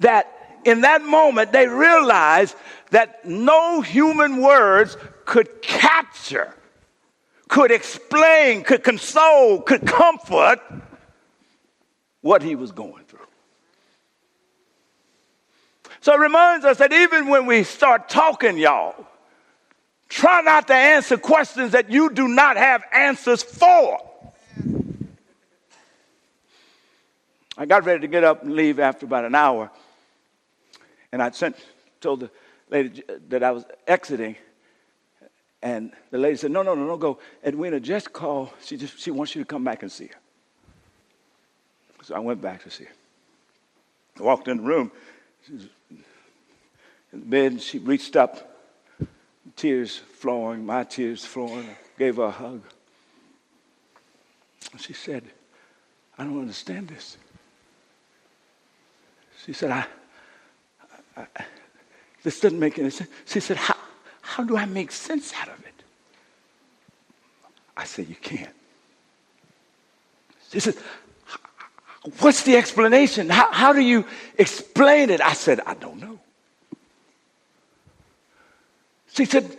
that 0.00 0.60
in 0.64 0.82
that 0.82 1.02
moment 1.02 1.50
they 1.50 1.66
realized 1.66 2.54
that 2.90 3.24
no 3.24 3.80
human 3.80 4.42
words 4.42 4.98
could 5.24 5.62
capture, 5.62 6.54
could 7.48 7.70
explain, 7.70 8.64
could 8.64 8.84
console, 8.84 9.62
could 9.62 9.86
comfort 9.86 10.60
what 12.20 12.42
he 12.42 12.54
was 12.54 12.70
going 12.70 13.04
through. 13.04 13.18
So 16.00 16.12
it 16.12 16.18
reminds 16.18 16.66
us 16.66 16.76
that 16.78 16.92
even 16.92 17.28
when 17.28 17.46
we 17.46 17.62
start 17.64 18.10
talking, 18.10 18.58
y'all, 18.58 18.94
try 20.10 20.42
not 20.42 20.66
to 20.66 20.74
answer 20.74 21.16
questions 21.16 21.72
that 21.72 21.90
you 21.90 22.10
do 22.10 22.28
not 22.28 22.58
have 22.58 22.84
answers 22.92 23.42
for. 23.42 24.07
I 27.58 27.66
got 27.66 27.84
ready 27.84 28.00
to 28.02 28.06
get 28.06 28.22
up 28.22 28.44
and 28.44 28.54
leave 28.54 28.78
after 28.78 29.04
about 29.04 29.24
an 29.24 29.34
hour, 29.34 29.68
and 31.10 31.20
I 31.20 31.32
sent 31.32 31.56
told 32.00 32.20
the 32.20 32.30
lady 32.70 33.02
that 33.30 33.42
I 33.42 33.50
was 33.50 33.64
exiting, 33.84 34.36
and 35.60 35.92
the 36.12 36.18
lady 36.18 36.36
said, 36.36 36.52
"No, 36.52 36.62
no, 36.62 36.76
no, 36.76 36.86
no, 36.86 36.96
go, 36.96 37.18
Edwina, 37.44 37.80
just 37.80 38.12
call. 38.12 38.52
She 38.64 38.76
just 38.76 39.00
she 39.00 39.10
wants 39.10 39.34
you 39.34 39.42
to 39.42 39.46
come 39.46 39.64
back 39.64 39.82
and 39.82 39.90
see 39.90 40.06
her." 40.06 40.20
So 42.04 42.14
I 42.14 42.20
went 42.20 42.40
back 42.40 42.62
to 42.62 42.70
see 42.70 42.84
her. 42.84 42.92
I 44.20 44.22
walked 44.22 44.46
in 44.46 44.58
the 44.58 44.62
room. 44.62 44.92
She 45.44 45.54
was 45.54 45.62
in 47.12 47.20
the 47.20 47.26
bed, 47.26 47.52
and 47.52 47.60
she 47.60 47.78
reached 47.78 48.14
up, 48.14 48.56
tears 49.56 49.96
flowing, 49.96 50.64
my 50.64 50.84
tears 50.84 51.24
flowing. 51.24 51.68
I 51.68 51.98
gave 51.98 52.16
her 52.16 52.24
a 52.24 52.30
hug. 52.30 52.62
And 54.72 54.80
she 54.80 54.92
said, 54.92 55.24
I 56.16 56.24
don't 56.24 56.40
understand 56.40 56.88
this. 56.88 57.16
She 59.44 59.52
said, 59.52 59.70
I, 59.70 59.86
I, 61.16 61.26
this 62.22 62.40
doesn't 62.40 62.58
make 62.58 62.78
any 62.78 62.90
sense. 62.90 63.10
She 63.26 63.40
said, 63.40 63.56
how, 63.56 63.76
how 64.20 64.44
do 64.44 64.56
I 64.56 64.66
make 64.66 64.92
sense 64.92 65.32
out 65.40 65.48
of 65.48 65.58
it? 65.60 65.68
I 67.78 67.84
said, 67.84 68.08
You 68.08 68.16
can't. 68.16 68.54
She 70.50 70.60
said, 70.60 70.74
What's 72.18 72.42
the 72.42 72.56
explanation? 72.56 73.28
How, 73.28 73.52
how 73.52 73.72
do 73.72 73.80
you 73.80 74.04
explain 74.36 75.10
it? 75.10 75.20
I 75.20 75.34
said, 75.34 75.60
I 75.64 75.74
don't 75.74 76.00
know. 76.00 76.18
She 79.14 79.24
said, 79.24 79.56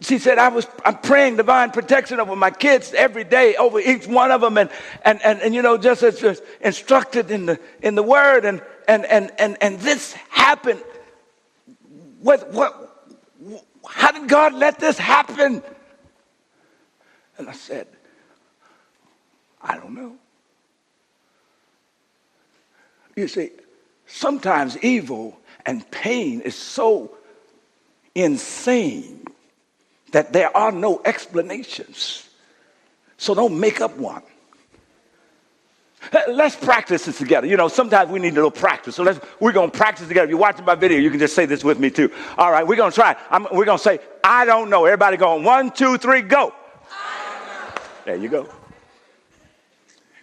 she 0.00 0.18
said, 0.18 0.38
I 0.38 0.48
was, 0.48 0.66
I'm 0.84 0.98
praying 0.98 1.36
divine 1.36 1.70
protection 1.70 2.20
over 2.20 2.36
my 2.36 2.50
kids 2.50 2.92
every 2.94 3.24
day, 3.24 3.56
over 3.56 3.80
each 3.80 4.06
one 4.06 4.30
of 4.30 4.40
them, 4.40 4.58
and, 4.58 4.70
and, 5.02 5.22
and, 5.22 5.40
and 5.40 5.54
you 5.54 5.62
know, 5.62 5.78
just 5.78 6.02
as 6.02 6.42
instructed 6.60 7.30
in 7.30 7.46
the, 7.46 7.60
in 7.80 7.94
the 7.94 8.02
word, 8.02 8.44
and, 8.44 8.60
and, 8.88 9.04
and, 9.06 9.32
and, 9.38 9.56
and 9.60 9.78
this 9.80 10.12
happened. 10.30 10.82
What, 12.20 12.52
what, 12.52 13.16
how 13.88 14.12
did 14.12 14.28
God 14.28 14.54
let 14.54 14.78
this 14.78 14.98
happen? 14.98 15.62
And 17.38 17.48
I 17.48 17.52
said, 17.52 17.86
I 19.60 19.76
don't 19.76 19.94
know. 19.94 20.16
You 23.16 23.28
see, 23.28 23.50
sometimes 24.06 24.76
evil 24.78 25.38
and 25.66 25.88
pain 25.90 26.40
is 26.40 26.54
so 26.54 27.16
insane 28.14 29.24
that 30.12 30.32
there 30.32 30.54
are 30.56 30.70
no 30.70 31.00
explanations. 31.04 32.28
So 33.16 33.34
don't 33.34 33.58
make 33.58 33.80
up 33.80 33.96
one. 33.96 34.22
Let's 36.28 36.56
practice 36.56 37.04
this 37.04 37.18
together. 37.18 37.46
You 37.46 37.56
know, 37.56 37.68
sometimes 37.68 38.10
we 38.10 38.18
need 38.18 38.32
a 38.32 38.34
little 38.34 38.50
practice. 38.50 38.96
So 38.96 39.02
let's, 39.02 39.20
we're 39.40 39.52
going 39.52 39.70
to 39.70 39.76
practice 39.76 40.08
together. 40.08 40.24
If 40.24 40.30
you're 40.30 40.38
watching 40.38 40.64
my 40.64 40.74
video, 40.74 40.98
you 40.98 41.10
can 41.10 41.18
just 41.18 41.34
say 41.34 41.46
this 41.46 41.64
with 41.64 41.78
me 41.78 41.90
too. 41.90 42.10
All 42.36 42.50
right, 42.50 42.66
we're 42.66 42.76
going 42.76 42.90
to 42.90 42.94
try. 42.94 43.16
I'm, 43.30 43.46
we're 43.52 43.64
going 43.64 43.78
to 43.78 43.84
say, 43.84 43.98
I 44.22 44.44
don't 44.44 44.70
know. 44.70 44.84
Everybody 44.84 45.16
going, 45.16 45.44
one, 45.44 45.70
two, 45.70 45.98
three, 45.98 46.22
go. 46.22 46.52
There 48.04 48.16
you 48.16 48.28
go. 48.28 48.48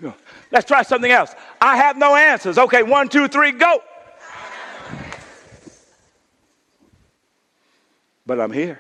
go. 0.02 0.14
Let's 0.52 0.66
try 0.66 0.84
something 0.84 1.12
else. 1.12 1.34
I 1.60 1.78
have 1.78 1.98
no 1.98 2.16
answers. 2.16 2.58
Okay, 2.58 2.84
one, 2.84 3.10
two, 3.10 3.28
three, 3.28 3.52
go. 3.52 3.82
But 8.26 8.40
I'm 8.40 8.52
here. 8.52 8.80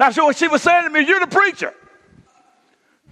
Now, 0.00 0.10
so 0.10 0.24
what 0.24 0.36
she 0.36 0.48
was 0.48 0.62
saying 0.62 0.84
to 0.84 0.90
me, 0.90 1.06
you're 1.06 1.20
the 1.20 1.26
preacher. 1.26 1.72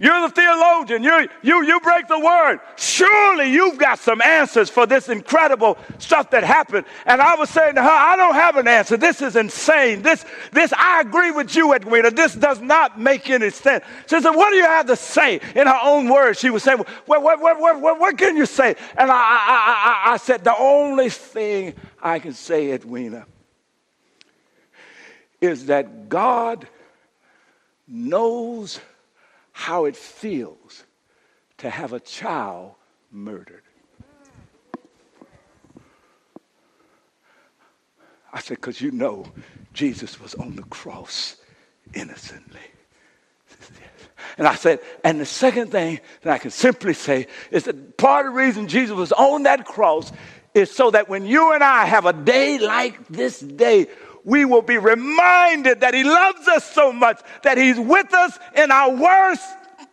You're 0.03 0.27
the 0.27 0.35
theologian. 0.35 1.01
You, 1.01 1.29
you, 1.41 1.63
you 1.63 1.79
break 1.79 2.09
the 2.09 2.19
word. 2.19 2.59
Surely 2.75 3.53
you've 3.53 3.77
got 3.77 3.99
some 3.99 4.21
answers 4.21 4.69
for 4.69 4.85
this 4.85 5.07
incredible 5.07 5.77
stuff 5.97 6.29
that 6.31 6.43
happened. 6.43 6.85
And 7.05 7.21
I 7.21 7.35
was 7.35 7.49
saying 7.49 7.75
to 7.75 7.81
her, 7.81 7.89
I 7.89 8.17
don't 8.17 8.33
have 8.33 8.57
an 8.57 8.67
answer. 8.67 8.97
This 8.97 9.21
is 9.21 9.37
insane. 9.37 10.01
This, 10.01 10.25
this, 10.51 10.73
I 10.73 10.99
agree 10.99 11.31
with 11.31 11.55
you, 11.55 11.73
Edwina. 11.73 12.11
This 12.11 12.35
does 12.35 12.59
not 12.59 12.99
make 12.99 13.29
any 13.29 13.49
sense. 13.49 13.85
She 14.07 14.19
said, 14.19 14.31
What 14.31 14.49
do 14.49 14.57
you 14.57 14.65
have 14.65 14.87
to 14.87 14.97
say? 14.97 15.39
In 15.55 15.67
her 15.67 15.79
own 15.81 16.09
words, 16.09 16.37
she 16.37 16.49
was 16.49 16.63
saying, 16.63 16.79
What, 17.05 17.23
what, 17.23 17.39
what, 17.39 17.61
what, 17.61 17.79
what, 17.79 17.97
what 17.97 18.17
can 18.17 18.35
you 18.35 18.45
say? 18.45 18.75
And 18.97 19.09
I, 19.09 19.15
I, 19.15 20.03
I, 20.09 20.13
I 20.15 20.17
said, 20.17 20.43
The 20.43 20.57
only 20.57 21.11
thing 21.11 21.75
I 22.01 22.19
can 22.19 22.33
say, 22.33 22.73
Edwina, 22.73 23.25
is 25.39 25.67
that 25.67 26.09
God 26.09 26.67
knows 27.87 28.81
how 29.63 29.85
it 29.85 29.95
feels 29.95 30.83
to 31.57 31.69
have 31.69 31.93
a 31.93 31.99
child 32.01 32.73
murdered. 33.09 33.63
I 38.33 38.41
said, 38.41 38.57
because 38.57 38.81
you 38.81 38.91
know 38.91 39.31
Jesus 39.73 40.19
was 40.19 40.35
on 40.35 40.57
the 40.57 40.63
cross 40.63 41.37
innocently. 41.93 42.59
And 44.37 44.47
I 44.47 44.55
said, 44.55 44.79
and 45.01 45.21
the 45.21 45.25
second 45.25 45.71
thing 45.71 46.01
that 46.23 46.33
I 46.33 46.39
can 46.39 46.51
simply 46.51 46.93
say 46.93 47.27
is 47.49 47.63
that 47.63 47.95
part 47.95 48.25
of 48.25 48.33
the 48.33 48.37
reason 48.37 48.67
Jesus 48.67 48.97
was 48.97 49.13
on 49.13 49.43
that 49.43 49.63
cross 49.63 50.11
is 50.53 50.71
so 50.71 50.91
that 50.91 51.07
when 51.07 51.25
you 51.25 51.53
and 51.53 51.63
I 51.63 51.85
have 51.85 52.05
a 52.05 52.11
day 52.11 52.59
like 52.59 53.07
this 53.07 53.39
day, 53.39 53.87
we 54.23 54.45
will 54.45 54.61
be 54.61 54.77
reminded 54.77 55.81
that 55.81 55.93
He 55.93 56.03
loves 56.03 56.47
us 56.47 56.69
so 56.71 56.91
much 56.91 57.21
that 57.43 57.57
He's 57.57 57.79
with 57.79 58.13
us 58.13 58.37
in 58.55 58.71
our 58.71 58.91
worst 58.91 59.47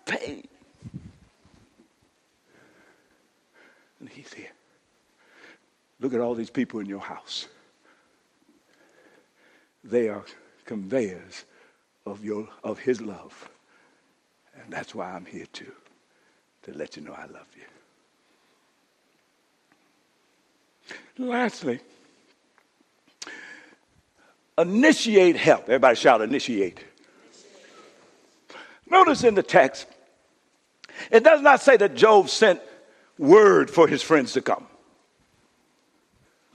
pain. 0.06 0.46
And 4.00 4.08
He's 4.08 4.32
here. 4.32 4.52
Look 6.00 6.14
at 6.14 6.20
all 6.20 6.34
these 6.34 6.50
people 6.50 6.80
in 6.80 6.86
your 6.86 7.00
house. 7.00 7.46
They 9.82 10.08
are 10.08 10.24
conveyors 10.64 11.44
of, 12.06 12.24
your, 12.24 12.48
of 12.62 12.78
His 12.78 13.00
love. 13.00 13.50
And 14.62 14.72
that's 14.72 14.94
why 14.94 15.10
I'm 15.10 15.24
here 15.24 15.46
too, 15.52 15.72
to 16.64 16.72
let 16.72 16.96
you 16.96 17.02
know 17.02 17.12
I 17.12 17.26
love 17.26 17.48
you. 17.56 17.64
Lastly, 21.26 21.80
initiate 24.60 25.36
help. 25.36 25.64
Everybody 25.64 25.96
shout, 25.96 26.20
initiate. 26.20 26.84
Notice 28.88 29.24
in 29.24 29.34
the 29.34 29.42
text, 29.42 29.86
it 31.10 31.22
does 31.22 31.40
not 31.40 31.60
say 31.60 31.76
that 31.76 31.94
Job 31.94 32.28
sent 32.28 32.60
word 33.18 33.70
for 33.70 33.86
his 33.86 34.02
friends 34.02 34.32
to 34.32 34.42
come. 34.42 34.66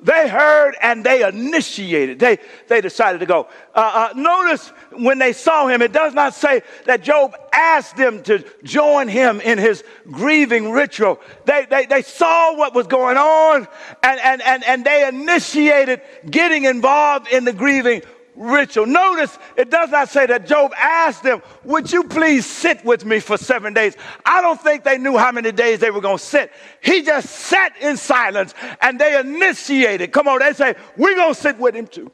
They 0.01 0.27
heard 0.27 0.75
and 0.81 1.03
they 1.03 1.27
initiated. 1.27 2.19
They, 2.19 2.37
they 2.67 2.81
decided 2.81 3.19
to 3.19 3.25
go. 3.25 3.47
Uh, 3.73 4.09
uh, 4.11 4.13
notice 4.15 4.67
when 4.91 5.19
they 5.19 5.31
saw 5.31 5.67
him, 5.67 5.81
it 5.81 5.93
does 5.93 6.13
not 6.13 6.33
say 6.33 6.63
that 6.85 7.01
Job 7.01 7.35
asked 7.53 7.95
them 7.95 8.21
to 8.23 8.43
join 8.63 9.07
him 9.07 9.39
in 9.39 9.57
his 9.57 9.83
grieving 10.11 10.71
ritual. 10.71 11.19
They, 11.45 11.65
they, 11.69 11.85
they 11.85 12.01
saw 12.01 12.57
what 12.57 12.75
was 12.75 12.87
going 12.87 13.17
on 13.17 13.67
and, 14.03 14.19
and, 14.19 14.41
and, 14.41 14.63
and 14.65 14.85
they 14.85 15.07
initiated 15.07 16.01
getting 16.29 16.65
involved 16.65 17.29
in 17.29 17.45
the 17.45 17.53
grieving 17.53 18.01
ritual. 18.35 18.85
Notice 18.85 19.37
it 19.55 19.69
does 19.69 19.89
not 19.89 20.09
say 20.09 20.25
that 20.25 20.45
Job 20.45 20.73
asked 20.77 21.23
them, 21.23 21.41
Would 21.63 21.91
you 21.91 22.03
please 22.03 22.45
sit 22.45 22.83
with 22.83 23.05
me 23.05 23.19
for 23.19 23.37
seven 23.37 23.73
days? 23.73 23.95
I 24.25 24.41
don't 24.41 24.59
think 24.59 24.83
they 24.83 24.97
knew 24.97 25.17
how 25.17 25.31
many 25.31 25.51
days 25.51 25.79
they 25.79 25.91
were 25.91 26.01
going 26.01 26.17
to 26.17 26.23
sit. 26.23 26.51
He 26.81 27.01
just 27.01 27.29
sat 27.29 27.73
in 27.81 27.97
silence 27.97 28.53
and 28.81 28.99
they 28.99 29.19
initiated. 29.19 30.11
Come 30.11 30.27
on, 30.27 30.39
they 30.39 30.53
say, 30.53 30.75
We're 30.97 31.15
going 31.15 31.33
to 31.33 31.39
sit 31.39 31.57
with 31.57 31.75
him 31.75 31.87
too. 31.87 32.11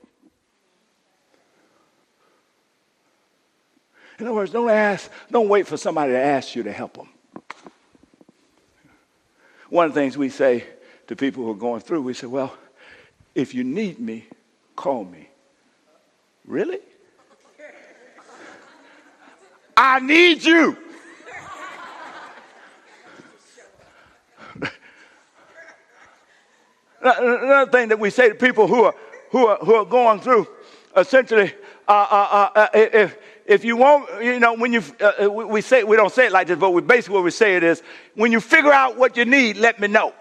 In 4.19 4.27
other 4.27 4.35
words, 4.35 4.51
don't 4.51 4.69
ask, 4.69 5.09
don't 5.31 5.49
wait 5.49 5.65
for 5.65 5.77
somebody 5.77 6.11
to 6.11 6.19
ask 6.19 6.55
you 6.55 6.61
to 6.63 6.71
help 6.71 6.93
them. 6.93 7.09
One 9.69 9.87
of 9.87 9.95
the 9.95 9.99
things 9.99 10.15
we 10.15 10.29
say 10.29 10.65
to 11.07 11.15
people 11.15 11.43
who 11.43 11.51
are 11.51 11.55
going 11.55 11.81
through, 11.81 12.03
we 12.03 12.13
say, 12.13 12.27
Well, 12.27 12.55
if 13.33 13.55
you 13.55 13.63
need 13.63 13.99
me, 13.99 14.27
call 14.75 15.05
me. 15.05 15.30
Really? 16.45 16.79
I 19.77 19.99
need 19.99 20.43
you. 20.43 20.77
Another 27.01 27.71
thing 27.71 27.89
that 27.89 27.99
we 27.99 28.11
say 28.11 28.29
to 28.29 28.35
people 28.35 28.67
who 28.67 28.83
are, 28.83 28.95
who 29.31 29.47
are, 29.47 29.57
who 29.57 29.73
are 29.73 29.85
going 29.85 30.19
through, 30.19 30.47
essentially, 30.95 31.53
uh, 31.87 31.91
uh, 31.91 32.49
uh, 32.55 32.59
uh 32.59 32.67
if, 32.73 33.17
if 33.45 33.65
you 33.65 33.75
want, 33.75 34.23
you 34.23 34.39
know, 34.39 34.53
when 34.53 34.71
you, 34.71 34.83
uh, 34.99 35.23
uh, 35.23 35.29
we 35.29 35.61
say, 35.61 35.83
we 35.83 35.97
don't 35.97 36.13
say 36.13 36.27
it 36.27 36.31
like 36.31 36.47
this, 36.47 36.59
but 36.59 36.71
we, 36.71 36.81
basically 36.81 37.15
what 37.15 37.23
we 37.23 37.31
say 37.31 37.55
it 37.55 37.63
is, 37.63 37.81
when 38.13 38.31
you 38.31 38.39
figure 38.39 38.71
out 38.71 38.97
what 38.97 39.17
you 39.17 39.25
need, 39.25 39.57
let 39.57 39.79
me 39.79 39.87
know. 39.87 40.13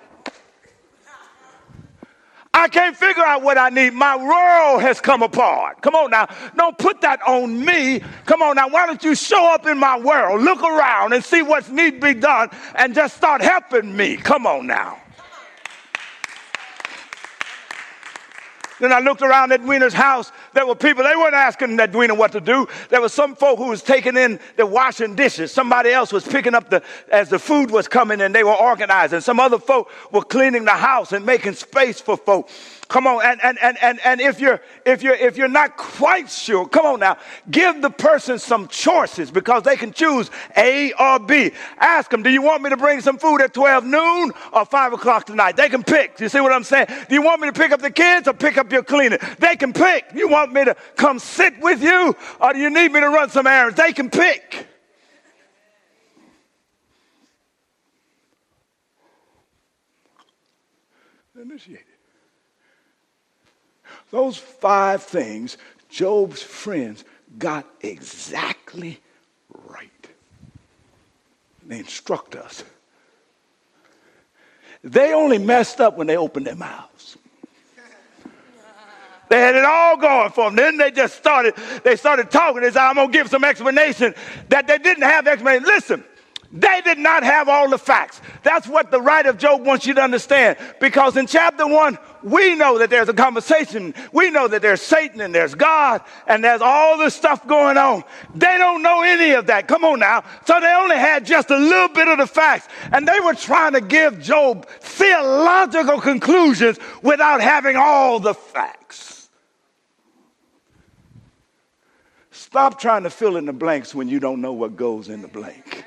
I 2.52 2.68
can't 2.68 2.96
figure 2.96 3.22
out 3.22 3.42
what 3.42 3.56
I 3.58 3.68
need. 3.68 3.92
My 3.94 4.16
world 4.16 4.82
has 4.82 5.00
come 5.00 5.22
apart. 5.22 5.82
Come 5.82 5.94
on 5.94 6.10
now. 6.10 6.28
Don't 6.56 6.76
put 6.76 7.00
that 7.02 7.22
on 7.22 7.64
me. 7.64 8.00
Come 8.26 8.42
on 8.42 8.56
now. 8.56 8.68
Why 8.68 8.86
don't 8.86 9.02
you 9.04 9.14
show 9.14 9.54
up 9.54 9.66
in 9.66 9.78
my 9.78 9.98
world, 9.98 10.42
look 10.42 10.62
around 10.62 11.12
and 11.12 11.24
see 11.24 11.42
what's 11.42 11.68
need 11.68 12.00
to 12.00 12.14
be 12.14 12.14
done 12.14 12.50
and 12.74 12.94
just 12.94 13.16
start 13.16 13.40
helping 13.40 13.96
me? 13.96 14.16
Come 14.16 14.46
on 14.46 14.66
now. 14.66 14.98
Then 18.80 18.92
I 18.92 18.98
looked 18.98 19.22
around 19.22 19.52
Edwina's 19.52 19.92
house. 19.92 20.32
There 20.52 20.66
were 20.66 20.74
people, 20.74 21.04
they 21.04 21.16
weren't 21.16 21.34
asking 21.34 21.78
Edwina 21.78 22.14
what 22.14 22.32
to 22.32 22.40
do. 22.40 22.66
There 22.88 23.00
was 23.00 23.12
some 23.12 23.36
folk 23.36 23.58
who 23.58 23.68
was 23.68 23.82
taking 23.82 24.16
in 24.16 24.40
the 24.56 24.66
washing 24.66 25.14
dishes. 25.14 25.52
Somebody 25.52 25.90
else 25.90 26.12
was 26.12 26.26
picking 26.26 26.54
up 26.54 26.70
the, 26.70 26.82
as 27.10 27.28
the 27.28 27.38
food 27.38 27.70
was 27.70 27.88
coming 27.88 28.20
and 28.20 28.34
they 28.34 28.44
were 28.44 28.54
organizing. 28.54 29.20
Some 29.20 29.40
other 29.40 29.58
folk 29.58 29.90
were 30.12 30.22
cleaning 30.22 30.64
the 30.64 30.72
house 30.72 31.12
and 31.12 31.24
making 31.24 31.54
space 31.54 32.00
for 32.00 32.16
folk. 32.16 32.48
Come 32.90 33.06
on, 33.06 33.24
and, 33.24 33.40
and, 33.44 33.56
and, 33.62 33.78
and, 33.80 34.00
and 34.04 34.20
if 34.20 34.40
you're 34.40 34.60
if 34.84 35.00
you're 35.04 35.14
if 35.14 35.36
you're 35.36 35.46
not 35.46 35.76
quite 35.76 36.28
sure, 36.28 36.66
come 36.66 36.86
on 36.86 36.98
now, 36.98 37.18
give 37.48 37.80
the 37.82 37.88
person 37.88 38.36
some 38.40 38.66
choices 38.66 39.30
because 39.30 39.62
they 39.62 39.76
can 39.76 39.92
choose 39.92 40.28
A 40.56 40.92
or 40.94 41.20
B. 41.20 41.52
Ask 41.78 42.10
them, 42.10 42.24
do 42.24 42.30
you 42.30 42.42
want 42.42 42.64
me 42.64 42.70
to 42.70 42.76
bring 42.76 43.00
some 43.00 43.16
food 43.16 43.42
at 43.42 43.54
12 43.54 43.84
noon 43.84 44.32
or 44.52 44.64
5 44.64 44.94
o'clock 44.94 45.26
tonight? 45.26 45.56
They 45.56 45.68
can 45.68 45.84
pick. 45.84 46.18
You 46.18 46.28
see 46.28 46.40
what 46.40 46.50
I'm 46.52 46.64
saying? 46.64 46.88
Do 47.08 47.14
you 47.14 47.22
want 47.22 47.40
me 47.40 47.46
to 47.46 47.52
pick 47.52 47.70
up 47.70 47.80
the 47.80 47.92
kids 47.92 48.26
or 48.26 48.32
pick 48.32 48.58
up 48.58 48.72
your 48.72 48.82
cleaning? 48.82 49.20
They 49.38 49.54
can 49.54 49.72
pick. 49.72 50.06
You 50.12 50.26
want 50.26 50.39
me 50.48 50.64
to 50.64 50.76
come 50.96 51.18
sit 51.18 51.61
with 51.61 51.83
you 51.83 52.16
or 52.40 52.53
do 52.53 52.59
you 52.59 52.70
need 52.70 52.92
me 52.92 53.00
to 53.00 53.09
run 53.09 53.31
some 53.31 53.46
errands? 53.46 53.76
They 53.76 53.92
can 53.92 54.11
pick. 54.11 54.66
Initiated. 61.40 61.85
Those 64.11 64.37
five 64.37 65.03
things 65.03 65.57
Job's 65.88 66.42
friends 66.42 67.05
got 67.38 67.66
exactly 67.81 69.00
right. 69.68 69.90
They 71.66 71.79
instruct 71.79 72.37
us. 72.37 72.64
They 74.83 75.12
only 75.12 75.38
messed 75.38 75.81
up 75.81 75.96
when 75.96 76.07
they 76.07 76.16
opened 76.16 76.46
their 76.46 76.57
mouths. 76.57 76.89
They 79.31 79.40
had 79.40 79.55
it 79.55 79.64
all 79.64 79.97
going 79.97 80.31
for 80.33 80.47
them. 80.47 80.57
Then 80.57 80.77
they 80.77 80.90
just 80.90 81.16
started, 81.16 81.55
they 81.85 81.95
started 81.95 82.33
talking. 82.33 82.62
They 82.62 82.73
said, 82.73 82.83
I'm 82.83 82.97
going 82.97 83.12
to 83.12 83.12
give 83.12 83.29
some 83.29 83.45
explanation 83.45 84.12
that 84.49 84.66
they 84.66 84.77
didn't 84.77 85.05
have 85.05 85.29
explanation. 85.29 85.66
Listen, 85.66 86.05
they 86.53 86.81
did 86.81 86.99
not 86.99 87.23
have 87.23 87.49
all 87.49 87.71
the 87.71 87.79
facts. 87.79 88.21
That's 88.43 88.66
what 88.66 88.90
the 88.90 89.01
writer 89.01 89.31
of 89.31 89.38
Job 89.38 89.64
wants 89.64 89.87
you 89.87 89.95
to 89.95 90.03
understand. 90.03 90.59
Because 90.81 91.16
in 91.16 91.29
chapter 91.29 91.64
one, 91.64 91.97
we 92.25 92.57
know 92.57 92.79
that 92.79 92.90
there's 92.90 93.09
a 93.09 93.14
conversation. 93.14 93.95
We 94.12 94.33
know 94.33 94.49
that 94.49 94.62
there's 94.62 94.83
Satan 94.83 95.21
and 95.21 95.33
there's 95.33 95.55
God 95.55 96.03
and 96.27 96.43
there's 96.43 96.61
all 96.61 96.99
this 96.99 97.14
stuff 97.14 97.47
going 97.47 97.77
on. 97.79 98.03
They 98.35 98.59
don't 98.59 98.83
know 98.83 99.03
any 99.03 99.31
of 99.31 99.47
that. 99.47 99.69
Come 99.69 99.85
on 99.85 100.01
now. 100.01 100.25
So 100.45 100.59
they 100.59 100.75
only 100.75 100.97
had 100.97 101.25
just 101.25 101.51
a 101.51 101.57
little 101.57 101.88
bit 101.88 102.09
of 102.09 102.19
the 102.19 102.27
facts. 102.27 102.66
And 102.90 103.07
they 103.07 103.21
were 103.21 103.35
trying 103.35 103.75
to 103.75 103.81
give 103.81 104.21
Job 104.21 104.66
theological 104.81 106.01
conclusions 106.01 106.81
without 107.01 107.40
having 107.40 107.77
all 107.77 108.19
the 108.19 108.35
facts. 108.35 109.19
Stop 112.50 112.80
trying 112.80 113.04
to 113.04 113.10
fill 113.10 113.36
in 113.36 113.46
the 113.46 113.52
blanks 113.52 113.94
when 113.94 114.08
you 114.08 114.18
don't 114.18 114.40
know 114.40 114.52
what 114.52 114.74
goes 114.74 115.08
in 115.08 115.22
the 115.22 115.28
blank. 115.28 115.84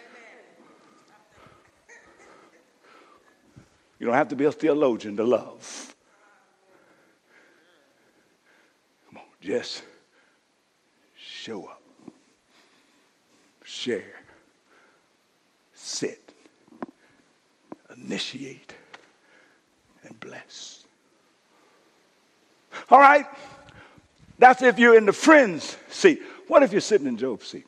You 4.00 4.06
don't 4.06 4.16
have 4.16 4.30
to 4.30 4.38
be 4.38 4.46
a 4.46 4.52
theologian 4.52 5.18
to 5.18 5.26
love. 5.26 5.94
Come 9.10 9.18
on, 9.18 9.24
just 9.42 9.84
show 11.18 11.66
up, 11.66 11.82
share, 13.66 14.22
sit, 15.74 16.34
initiate, 17.98 18.74
and 20.04 20.18
bless. 20.22 20.86
All 22.90 23.00
right, 23.00 23.26
that's 24.40 24.62
if 24.62 24.80
you're 24.80 24.98
in 24.98 25.06
the 25.06 25.14
friend's 25.14 25.76
seat. 25.90 26.22
What 26.54 26.62
if 26.62 26.72
you're 26.72 26.82
sitting 26.82 27.08
in 27.08 27.18
Job's 27.18 27.48
seat? 27.48 27.66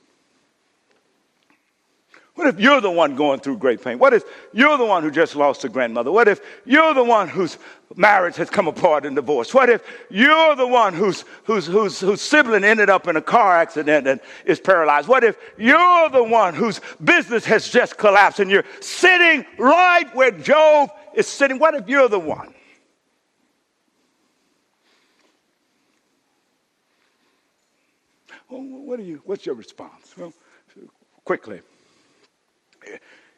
What 2.35 2.45
if 2.45 2.59
you're 2.59 2.81
the 2.81 2.91
one 2.91 3.15
going 3.15 3.39
through 3.39 3.57
great 3.57 3.83
pain? 3.83 3.97
What 3.97 4.13
if 4.13 4.21
you're 4.53 4.77
the 4.77 4.85
one 4.85 5.01
who 5.01 5.09
just 5.09 5.35
lost 5.35 5.63
a 5.63 5.69
grandmother? 5.69 6.11
What 6.11 6.27
if 6.27 6.39
you're 6.65 6.93
the 6.93 7.03
one 7.03 7.27
whose 7.27 7.57
marriage 7.95 8.35
has 8.35 8.51
come 8.51 8.67
apart 8.67 9.03
in 9.03 9.15
divorce? 9.15 9.55
What 9.55 9.71
if 9.71 9.81
you're 10.11 10.55
the 10.55 10.67
one 10.67 10.93
whose, 10.93 11.25
whose, 11.45 11.65
whose, 11.65 11.99
whose 11.99 12.21
sibling 12.21 12.63
ended 12.63 12.91
up 12.91 13.07
in 13.07 13.15
a 13.15 13.23
car 13.23 13.57
accident 13.57 14.05
and 14.05 14.19
is 14.45 14.59
paralyzed? 14.59 15.07
What 15.07 15.23
if 15.23 15.35
you're 15.57 16.09
the 16.09 16.23
one 16.23 16.53
whose 16.53 16.79
business 17.03 17.43
has 17.45 17.67
just 17.67 17.97
collapsed 17.97 18.39
and 18.39 18.51
you're 18.51 18.65
sitting 18.81 19.47
right 19.57 20.13
where 20.13 20.29
Job 20.29 20.91
is 21.15 21.25
sitting? 21.25 21.57
What 21.57 21.73
if 21.73 21.89
you're 21.89 22.07
the 22.07 22.19
one? 22.19 22.53
Well, 28.63 28.85
what 28.85 28.99
are 28.99 29.03
you, 29.03 29.21
what's 29.25 29.45
your 29.45 29.55
response? 29.55 30.13
Well, 30.17 30.33
quickly 31.23 31.61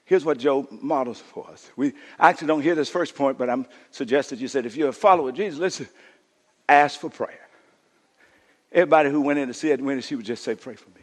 here's 0.08 0.24
what 0.24 0.38
Job 0.38 0.68
models 0.72 1.20
for 1.20 1.48
us. 1.52 1.70
We 1.76 1.94
actually 2.18 2.48
don't 2.48 2.62
hear 2.62 2.76
this 2.76 2.90
first 2.90 3.14
point, 3.14 3.38
but 3.38 3.50
I'm 3.50 3.68
suggested 3.92 4.40
you 4.40 4.48
said 4.48 4.66
if 4.66 4.76
you're 4.76 4.90
a 4.90 4.94
follower 4.94 5.30
of 5.30 5.36
Jesus, 5.36 5.60
listen, 5.60 5.88
ask 6.68 7.00
for 7.00 7.10
prayer. 7.10 7.48
Everybody 8.72 9.10
who 9.10 9.22
went 9.22 9.38
in 9.40 9.50
to 9.50 9.54
see 9.54 9.70
it 9.70 9.82
went, 9.82 10.04
she 10.04 10.16
would 10.16 10.26
just 10.26 10.44
say, 10.44 10.56
pray 10.56 10.76
for 10.76 10.90
me. 10.92 11.02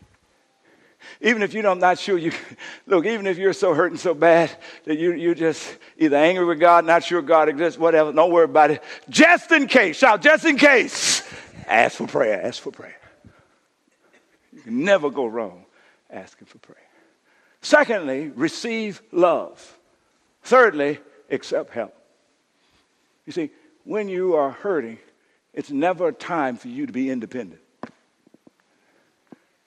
Even 1.20 1.42
if 1.42 1.52
you're 1.52 1.74
not 1.74 1.98
sure 1.98 2.16
you 2.16 2.32
look, 2.86 3.04
even 3.04 3.26
if 3.26 3.36
you're 3.36 3.52
so 3.52 3.74
hurt 3.74 3.90
and 3.90 4.00
so 4.00 4.14
bad 4.14 4.50
that 4.86 4.98
you, 4.98 5.12
you're 5.12 5.34
just 5.34 5.76
either 5.98 6.16
angry 6.16 6.46
with 6.46 6.58
God, 6.58 6.86
not 6.86 7.04
sure 7.04 7.20
God 7.20 7.50
exists, 7.50 7.78
whatever, 7.78 8.10
don't 8.10 8.32
worry 8.32 8.46
about 8.46 8.70
it. 8.70 8.82
Just 9.10 9.52
in 9.52 9.66
case, 9.66 9.98
shout, 9.98 10.22
just 10.22 10.46
in 10.46 10.56
case. 10.56 11.22
Ask 11.66 11.96
for 11.96 12.06
prayer, 12.06 12.42
ask 12.42 12.62
for 12.62 12.70
prayer. 12.70 12.96
You 14.54 14.60
can 14.60 14.84
never 14.84 15.10
go 15.10 15.26
wrong 15.26 15.64
asking 16.10 16.46
for 16.46 16.58
prayer. 16.58 16.78
Secondly, 17.60 18.30
receive 18.34 19.02
love. 19.10 19.78
Thirdly, 20.42 20.98
accept 21.30 21.72
help. 21.72 21.94
You 23.26 23.32
see, 23.32 23.50
when 23.84 24.08
you 24.08 24.34
are 24.34 24.50
hurting, 24.50 24.98
it's 25.52 25.70
never 25.70 26.08
a 26.08 26.12
time 26.12 26.56
for 26.56 26.68
you 26.68 26.86
to 26.86 26.92
be 26.92 27.10
independent. 27.10 27.60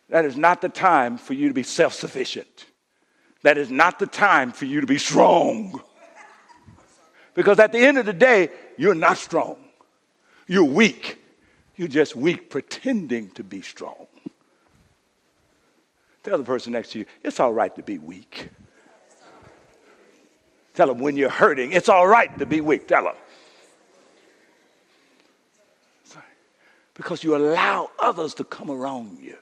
That 0.10 0.26
is 0.26 0.38
not 0.38 0.62
the 0.62 0.70
time 0.70 1.18
for 1.18 1.34
you 1.34 1.50
to 1.50 1.54
be 1.54 1.64
self 1.64 1.94
sufficient. 1.94 2.66
That 3.44 3.58
is 3.58 3.70
not 3.70 4.00
the 4.00 4.08
time 4.08 4.52
for 4.52 4.66
you 4.66 4.82
to 4.82 4.88
be 4.88 4.98
strong. 4.98 5.82
Because 7.34 7.60
at 7.60 7.72
the 7.72 7.80
end 7.80 7.98
of 7.98 8.06
the 8.06 8.14
day, 8.14 8.50
you're 8.78 8.96
not 8.96 9.18
strong. 9.18 9.58
You're 10.48 10.64
weak. 10.64 11.20
You're 11.76 11.88
just 11.88 12.16
weak 12.16 12.50
pretending 12.50 13.30
to 13.32 13.44
be 13.44 13.62
strong. 13.62 14.08
Tell 16.28 16.38
the 16.38 16.44
person 16.44 16.74
next 16.74 16.92
to 16.92 17.00
you, 17.00 17.06
it's 17.24 17.40
all 17.40 17.54
right 17.54 17.74
to 17.78 17.82
be 17.82 18.00
weak. 18.00 18.50
Tell 20.74 20.88
them 20.88 21.00
when 21.00 21.16
you're 21.16 21.30
hurting, 21.30 21.72
it's 21.72 21.88
all 21.88 22.06
right 22.06 22.38
to 22.38 22.46
be 22.46 22.60
weak. 22.60 22.86
Tell 22.86 23.06
them. 23.06 23.16
Because 26.96 27.24
you 27.24 27.38
allow 27.38 27.92
others 27.98 28.34
to 28.34 28.44
come 28.44 28.70
around 28.70 29.20
you 29.20 29.38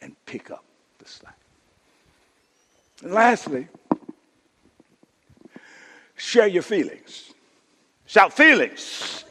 and 0.00 0.14
pick 0.24 0.52
up 0.52 0.62
the 0.98 1.08
slack. 1.08 1.36
And 3.02 3.12
lastly, 3.12 3.66
share 6.14 6.46
your 6.46 6.62
feelings. 6.62 7.32
Shout 8.04 8.32
feelings. 8.32 9.24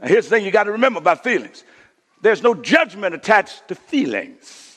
Now 0.00 0.08
here's 0.08 0.24
the 0.24 0.30
thing 0.30 0.46
you 0.46 0.50
got 0.50 0.64
to 0.64 0.72
remember 0.72 1.00
about 1.00 1.22
feelings 1.22 1.64
there's 2.22 2.42
no 2.42 2.54
judgment 2.54 3.14
attached 3.14 3.68
to 3.68 3.74
feelings. 3.74 4.71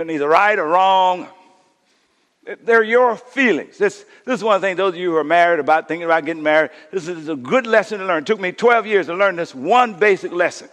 They're 0.00 0.06
neither 0.06 0.30
right 0.30 0.58
or 0.58 0.66
wrong. 0.66 1.28
They're 2.62 2.82
your 2.82 3.16
feelings. 3.16 3.76
This, 3.76 4.06
this 4.24 4.38
is 4.38 4.42
one 4.42 4.56
of 4.56 4.62
the 4.62 4.68
things, 4.68 4.78
those 4.78 4.94
of 4.94 4.98
you 4.98 5.10
who 5.10 5.16
are 5.18 5.24
married, 5.24 5.60
about 5.60 5.88
thinking 5.88 6.06
about 6.06 6.24
getting 6.24 6.42
married, 6.42 6.70
this 6.90 7.06
is 7.06 7.28
a 7.28 7.36
good 7.36 7.66
lesson 7.66 7.98
to 7.98 8.06
learn. 8.06 8.22
It 8.22 8.26
took 8.26 8.40
me 8.40 8.50
12 8.50 8.86
years 8.86 9.06
to 9.08 9.14
learn 9.14 9.36
this 9.36 9.54
one 9.54 9.92
basic 9.92 10.32
lesson. 10.32 10.70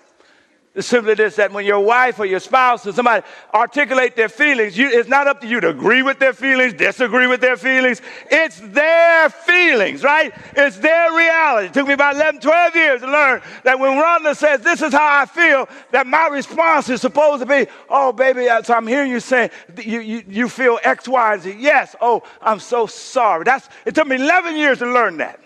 Simply 0.80 1.16
this 1.16 1.38
that 1.38 1.52
when 1.52 1.66
your 1.66 1.80
wife 1.80 2.20
or 2.20 2.26
your 2.26 2.40
spouse 2.40 2.86
or 2.86 2.94
somebody 2.94 3.26
articulate 3.54 4.16
their 4.16 4.30
feelings, 4.30 4.78
you, 4.78 4.88
it's 4.88 5.10
not 5.10 5.26
up 5.26 5.42
to 5.42 5.48
you 5.48 5.60
to 5.60 5.70
agree 5.70 6.04
with 6.04 6.20
their 6.20 6.34
feelings, 6.34 6.74
disagree 6.74 7.26
with 7.26 7.42
their 7.42 7.58
feelings. 7.58 8.02
It's 8.30 8.60
their 8.60 9.30
feelings, 9.30 10.04
right? 10.04 10.34
It's 10.56 10.78
their 10.78 11.12
reality. 11.14 11.68
It 11.68 11.74
took 11.74 11.88
me 11.88 11.94
about 11.94 12.16
11, 12.16 12.42
12 12.42 12.76
years 12.76 13.02
to 13.02 13.08
learn 13.08 13.42
that 13.64 13.80
when 13.80 13.92
Rhonda 13.92 14.36
says, 14.36 14.62
This 14.62 14.84
is 14.84 14.94
how 14.94 15.22
I 15.22 15.26
feel, 15.26 15.68
that 15.92 16.06
my 16.06 16.28
response 16.28 16.90
is 16.90 17.02
supposed 17.02 17.42
to 17.42 17.48
be, 17.48 17.66
Oh, 17.90 18.14
baby, 18.14 18.48
so 18.64 18.76
I'm 18.76 18.86
hearing 18.88 19.12
you 19.12 19.20
saying 19.20 19.50
you, 19.78 20.00
you, 20.00 20.24
you 20.28 20.50
feel 20.50 20.80
X, 20.84 21.08
Y, 21.08 21.34
and 21.34 21.42
Z. 21.42 21.56
Yes. 21.58 21.96
Oh, 22.02 22.22
I'm 22.42 22.60
so 22.60 22.86
sorry. 22.86 23.46
That's, 23.46 23.68
it 23.86 23.96
took 23.96 24.08
me 24.08 24.18
11 24.18 24.56
years 24.56 24.80
to 24.80 24.86
learn 24.86 25.18
that. 25.18 25.40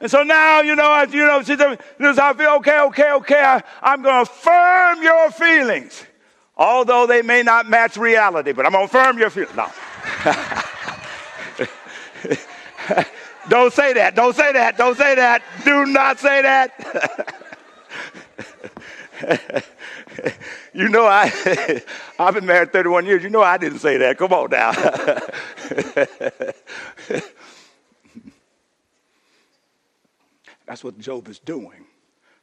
And 0.00 0.10
so 0.10 0.22
now, 0.22 0.60
you 0.60 0.76
know, 0.76 1.02
you 1.10 1.24
know, 1.24 1.42
she 1.42 1.56
said, 1.56 1.78
I 2.00 2.32
feel 2.34 2.50
okay, 2.56 2.80
okay, 2.80 3.12
okay. 3.12 3.40
I, 3.40 3.62
I'm 3.82 4.02
going 4.02 4.26
to 4.26 4.30
affirm 4.30 5.02
your 5.02 5.30
feelings, 5.30 6.04
although 6.56 7.06
they 7.06 7.22
may 7.22 7.42
not 7.42 7.68
match 7.68 7.96
reality, 7.96 8.52
but 8.52 8.66
I'm 8.66 8.72
going 8.72 8.86
to 8.88 8.90
affirm 8.98 9.18
your 9.18 9.30
feelings. 9.30 9.56
No. 9.56 9.68
Don't 13.48 13.72
say 13.72 13.92
that. 13.94 14.14
Don't 14.14 14.34
say 14.34 14.52
that. 14.52 14.76
Don't 14.76 14.96
say 14.96 15.14
that. 15.14 15.42
Do 15.64 15.86
not 15.86 16.18
say 16.18 16.42
that. 16.42 17.44
you 20.74 20.88
know 20.88 21.06
I 21.06 21.82
I've 22.18 22.34
been 22.34 22.44
married 22.44 22.72
31 22.72 23.06
years. 23.06 23.22
You 23.22 23.30
know 23.30 23.42
I 23.42 23.56
didn't 23.56 23.78
say 23.78 23.96
that. 23.98 24.18
Come 24.18 24.32
on 24.32 24.50
now. 24.50 24.72
That's 30.76 30.84
what 30.84 30.98
Job 30.98 31.26
is 31.28 31.38
doing. 31.38 31.86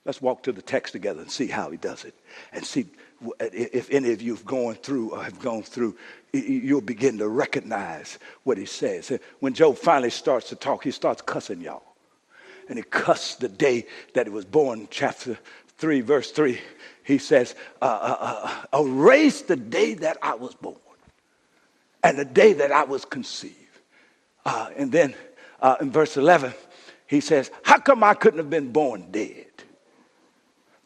Let's 0.06 0.20
walk 0.20 0.42
to 0.42 0.52
the 0.52 0.64
text 0.64 0.92
together 0.94 1.22
and 1.22 1.30
see 1.30 1.46
how 1.46 1.70
he 1.70 1.78
does 1.78 2.04
it. 2.04 2.16
And 2.52 2.66
see 2.66 2.88
if 3.40 3.92
any 3.92 4.12
of 4.12 4.24
you 4.24 4.34
have 4.34 4.44
gone 4.44 4.74
through 4.74 5.12
or 5.12 5.24
have 5.24 5.40
gone 5.40 5.62
through, 5.62 5.96
you'll 6.32 6.82
begin 6.82 7.20
to 7.20 7.28
recognize 7.28 8.18
what 8.44 8.58
he 8.58 8.66
says. 8.66 9.12
When 9.40 9.54
Job 9.54 9.78
finally 9.78 10.10
starts 10.10 10.50
to 10.50 10.56
talk, 10.56 10.84
he 10.84 10.90
starts 10.90 11.22
cussing 11.22 11.62
y'all. 11.62 11.84
And 12.70 12.80
he 12.80 12.84
cussed 12.84 13.40
the 13.40 13.50
day 13.50 13.86
that 14.16 14.26
he 14.26 14.34
was 14.34 14.46
born, 14.46 14.88
chapter 14.90 15.38
3, 15.78 16.02
verse 16.02 16.32
3. 16.32 16.60
He 17.04 17.20
says, 17.20 17.54
uh, 17.84 17.86
uh, 17.86 18.64
uh, 18.74 18.80
Erase 18.80 19.44
the 19.44 19.58
day 19.58 19.94
that 19.94 20.18
I 20.24 20.34
was 20.34 20.56
born 20.56 20.78
and 22.02 22.18
the 22.18 22.26
day 22.26 22.54
that 22.54 22.72
I 22.72 22.86
was 22.86 23.06
conceived. 23.06 23.54
Uh, 24.44 24.70
and 24.76 24.92
then 24.92 25.14
uh, 25.62 25.76
in 25.82 25.92
verse 25.92 26.18
11, 26.18 26.56
he 27.14 27.22
says, 27.22 27.52
How 27.64 27.78
come 27.78 28.04
I 28.04 28.14
couldn't 28.16 28.40
have 28.40 28.50
been 28.50 28.72
born 28.72 29.12
dead? 29.12 29.46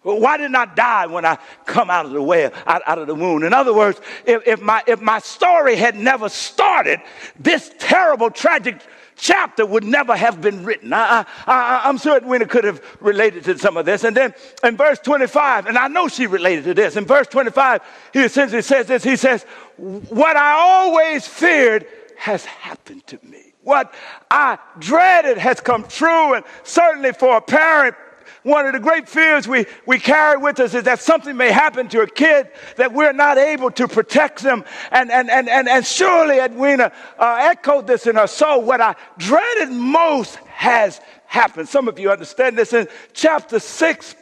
Well, 0.04 0.20
why 0.20 0.38
didn't 0.38 0.56
I 0.56 0.66
die 0.66 1.06
when 1.08 1.26
I 1.26 1.38
come 1.66 1.90
out 1.90 2.06
of 2.06 2.12
the 2.12 2.22
way, 2.22 2.50
out, 2.66 2.82
out 2.86 2.98
of 2.98 3.08
the 3.08 3.16
womb? 3.16 3.44
In 3.44 3.54
other 3.54 3.74
words, 3.74 4.00
if, 4.26 4.48
if, 4.48 4.62
my, 4.62 4.82
if 4.88 5.02
my 5.02 5.20
story 5.20 5.76
had 5.76 5.96
never 5.96 6.30
started, 6.30 7.02
this 7.40 7.72
terrible, 7.78 8.30
tragic 8.30 8.82
chapter 9.18 9.66
would 9.66 9.84
never 9.84 10.16
have 10.16 10.40
been 10.40 10.63
written. 10.63 10.94
I, 10.94 11.26
I, 11.46 11.90
am 11.90 11.98
certain 11.98 12.28
Edwina 12.28 12.46
could 12.46 12.63
have 12.63 12.82
related 13.02 13.44
to 13.46 13.58
some 13.58 13.76
of 13.76 13.86
this. 13.86 14.04
And 14.04 14.16
then 14.16 14.34
in 14.63 14.78
verse 14.78 15.00
25, 15.00 15.66
and 15.66 15.78
I 15.78 15.88
know 15.88 16.08
she 16.08 16.28
related 16.28 16.63
to 16.66 16.74
this, 16.74 16.96
in 16.96 17.06
verse 17.06 17.28
25, 17.28 17.82
he 18.13 18.20
essentially 18.22 18.62
says 18.62 18.88
this 18.88 19.04
He 19.04 19.16
says, 19.16 19.44
What 19.76 20.38
I 20.38 20.52
always 20.52 21.28
feared 21.28 21.88
has 22.18 22.46
happened 22.46 23.06
to 23.08 23.20
me. 23.24 23.46
What 23.67 23.93
I 24.32 24.58
dreaded 24.80 25.38
has 25.38 25.60
come 25.60 25.84
true. 25.89 26.36
And 26.36 26.45
certainly 26.63 27.12
for 27.12 27.36
a 27.36 27.41
parent, 27.41 27.95
one 28.43 28.65
of 28.65 28.71
the 28.71 28.80
great 28.80 29.10
fears 29.10 29.45
we, 29.45 29.65
we 29.86 29.99
carry 29.99 30.38
with 30.38 30.62
us 30.62 30.73
is 30.73 30.84
that 30.84 31.01
something 31.01 31.36
may 31.36 31.51
happen 31.51 31.89
to 31.89 31.99
a 31.99 32.08
kid 32.08 32.47
that 32.77 32.93
we're 32.93 33.12
not 33.12 33.38
able 33.38 33.69
to 33.71 33.89
protect 33.89 34.41
them. 34.41 34.63
And, 34.91 35.12
and, 35.12 35.30
and, 35.30 35.49
and, 35.49 35.67
and 35.67 35.86
surely 35.86 36.39
Edwina 36.39 36.93
uh, 37.19 37.39
echoed 37.41 37.88
this 37.88 38.08
in 38.08 38.15
her 38.15 38.27
soul. 38.27 38.62
What 38.62 38.80
I 38.80 38.95
dreaded 39.17 39.71
most 39.71 40.38
has 40.45 41.01
happened. 41.25 41.67
Some 41.67 41.89
of 41.89 41.99
you 41.99 42.10
understand 42.10 42.58
this 42.58 42.71
in 42.71 42.88
chapter 43.12 43.60
6, 43.60 44.15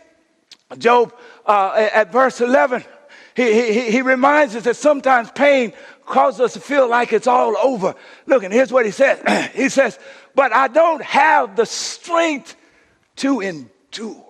Job, 0.79 1.13
uh, 1.45 1.87
at 1.93 2.11
verse 2.11 2.41
11. 2.41 2.83
He, 3.35 3.73
he, 3.73 3.91
he 3.91 4.01
reminds 4.01 4.55
us 4.55 4.63
that 4.63 4.77
sometimes 4.77 5.29
pain 5.29 5.73
causes 6.05 6.41
us 6.41 6.53
to 6.53 6.59
feel 6.59 6.87
like 6.87 7.13
it's 7.13 7.27
all 7.27 7.57
over. 7.57 7.95
Look, 8.25 8.43
and 8.43 8.53
here's 8.53 8.71
what 8.71 8.85
he 8.85 8.91
says. 8.91 9.21
he 9.53 9.69
says, 9.69 9.99
But 10.33 10.53
I 10.53 10.67
don't 10.67 11.01
have 11.03 11.55
the 11.55 11.65
strength 11.65 12.55
to 13.17 13.41
endure. 13.41 14.25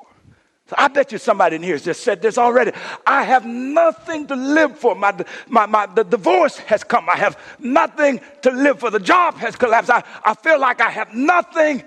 So 0.68 0.76
I 0.80 0.88
bet 0.88 1.12
you 1.12 1.20
somebody 1.20 1.58
in 1.58 1.64
here 1.64 1.76
has 1.76 1.84
just 1.84 2.04
said 2.04 2.24
this 2.24 2.40
already. 2.40 2.72
I 3.06 3.24
have 3.24 3.46
nothing 3.46 4.26
to 4.28 4.36
live 4.36 4.80
for. 4.80 4.96
My, 4.96 5.16
my, 5.48 5.68
my, 5.68 5.86
the 5.86 6.04
divorce 6.04 6.58
has 6.58 6.84
come. 6.84 7.08
I 7.08 7.18
have 7.18 7.40
nothing 7.60 8.20
to 8.42 8.52
live 8.52 8.80
for. 8.80 8.90
The 8.90 9.00
job 9.00 9.36
has 9.36 9.56
collapsed. 9.56 9.92
I, 9.92 10.04
I 10.24 10.34
feel 10.34 10.60
like 10.60 10.82
I 10.82 10.90
have 10.90 11.14
nothing 11.14 11.84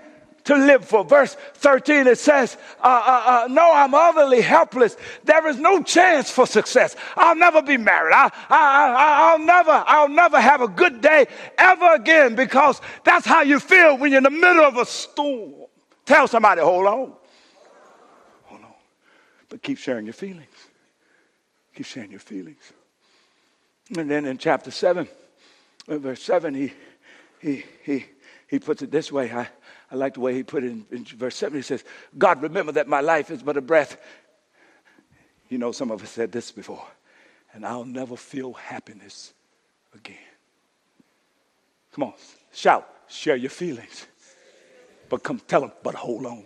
to 0.49 0.57
live 0.57 0.83
for. 0.83 1.05
Verse 1.05 1.35
13, 1.57 2.07
it 2.07 2.19
says, 2.19 2.57
uh, 2.81 2.87
uh, 2.87 3.45
uh, 3.45 3.49
No, 3.49 3.71
I'm 3.71 3.93
utterly 3.93 4.41
helpless. 4.41 4.97
There 5.25 5.47
is 5.47 5.59
no 5.59 5.83
chance 5.83 6.31
for 6.31 6.47
success. 6.47 6.97
I'll 7.17 7.37
never 7.37 7.61
be 7.61 7.77
married. 7.77 8.15
I, 8.15 8.31
I, 8.49 9.31
I'll, 9.31 9.39
never, 9.39 9.85
I'll 9.87 10.09
never 10.09 10.41
have 10.41 10.63
a 10.63 10.69
good 10.69 11.03
day 11.03 11.27
ever 11.59 11.93
again 11.95 12.35
because 12.35 12.81
that's 13.05 13.27
how 13.27 13.43
you 13.43 13.61
feel 13.61 13.99
when 13.99 14.11
you're 14.11 14.19
in 14.19 14.25
the 14.25 14.31
middle 14.31 14.65
of 14.65 14.79
a 14.79 14.87
storm. 14.87 15.53
Tell 16.07 16.27
somebody, 16.27 16.63
hold 16.63 16.87
on. 16.87 17.13
Hold 18.45 18.63
on. 18.63 18.73
But 19.51 19.63
keep 19.63 19.77
sharing 19.77 20.07
your 20.07 20.15
feelings. 20.15 20.47
Keep 21.75 21.85
sharing 21.85 22.11
your 22.11 22.21
feelings. 22.21 22.73
And 23.99 24.11
then 24.11 24.25
in 24.25 24.39
chapter 24.39 24.71
7, 24.71 25.07
verse 25.89 26.23
7, 26.23 26.55
he, 26.55 26.73
he, 27.39 27.65
he, 27.85 28.07
he 28.47 28.59
puts 28.59 28.81
it 28.81 28.91
this 28.91 29.13
way. 29.13 29.31
I, 29.31 29.49
I 29.91 29.97
like 29.97 30.15
the 30.15 30.21
way 30.21 30.35
he 30.35 30.43
put 30.43 30.65
it 30.65 30.71
in, 30.71 30.87
in 30.91 31.05
verse 31.05 31.37
7. 31.37 31.57
He 31.57 31.63
says, 31.63 31.85
God, 32.17 32.43
remember 32.43 32.73
that 32.73 32.89
my 32.89 33.01
life 33.01 33.31
is 33.31 33.43
but 33.43 33.57
a 33.57 33.61
breath. 33.61 33.97
You 35.49 35.59
know, 35.59 35.73
some 35.73 35.91
of 35.91 36.03
us 36.03 36.11
said 36.11 36.31
this 36.31 36.53
before, 36.53 36.85
and 37.55 37.65
I'll 37.65 37.85
never 37.85 38.17
feel 38.17 38.53
happiness 38.53 39.33
again. 39.95 40.17
Come 41.93 42.05
on, 42.05 42.13
shout, 42.53 42.87
share 43.09 43.37
your 43.37 43.51
feelings. 43.51 44.07
But 45.09 45.23
come 45.23 45.41
tell 45.41 45.63
them, 45.63 45.73
but 45.83 45.95
hold 45.95 46.27
on. 46.27 46.45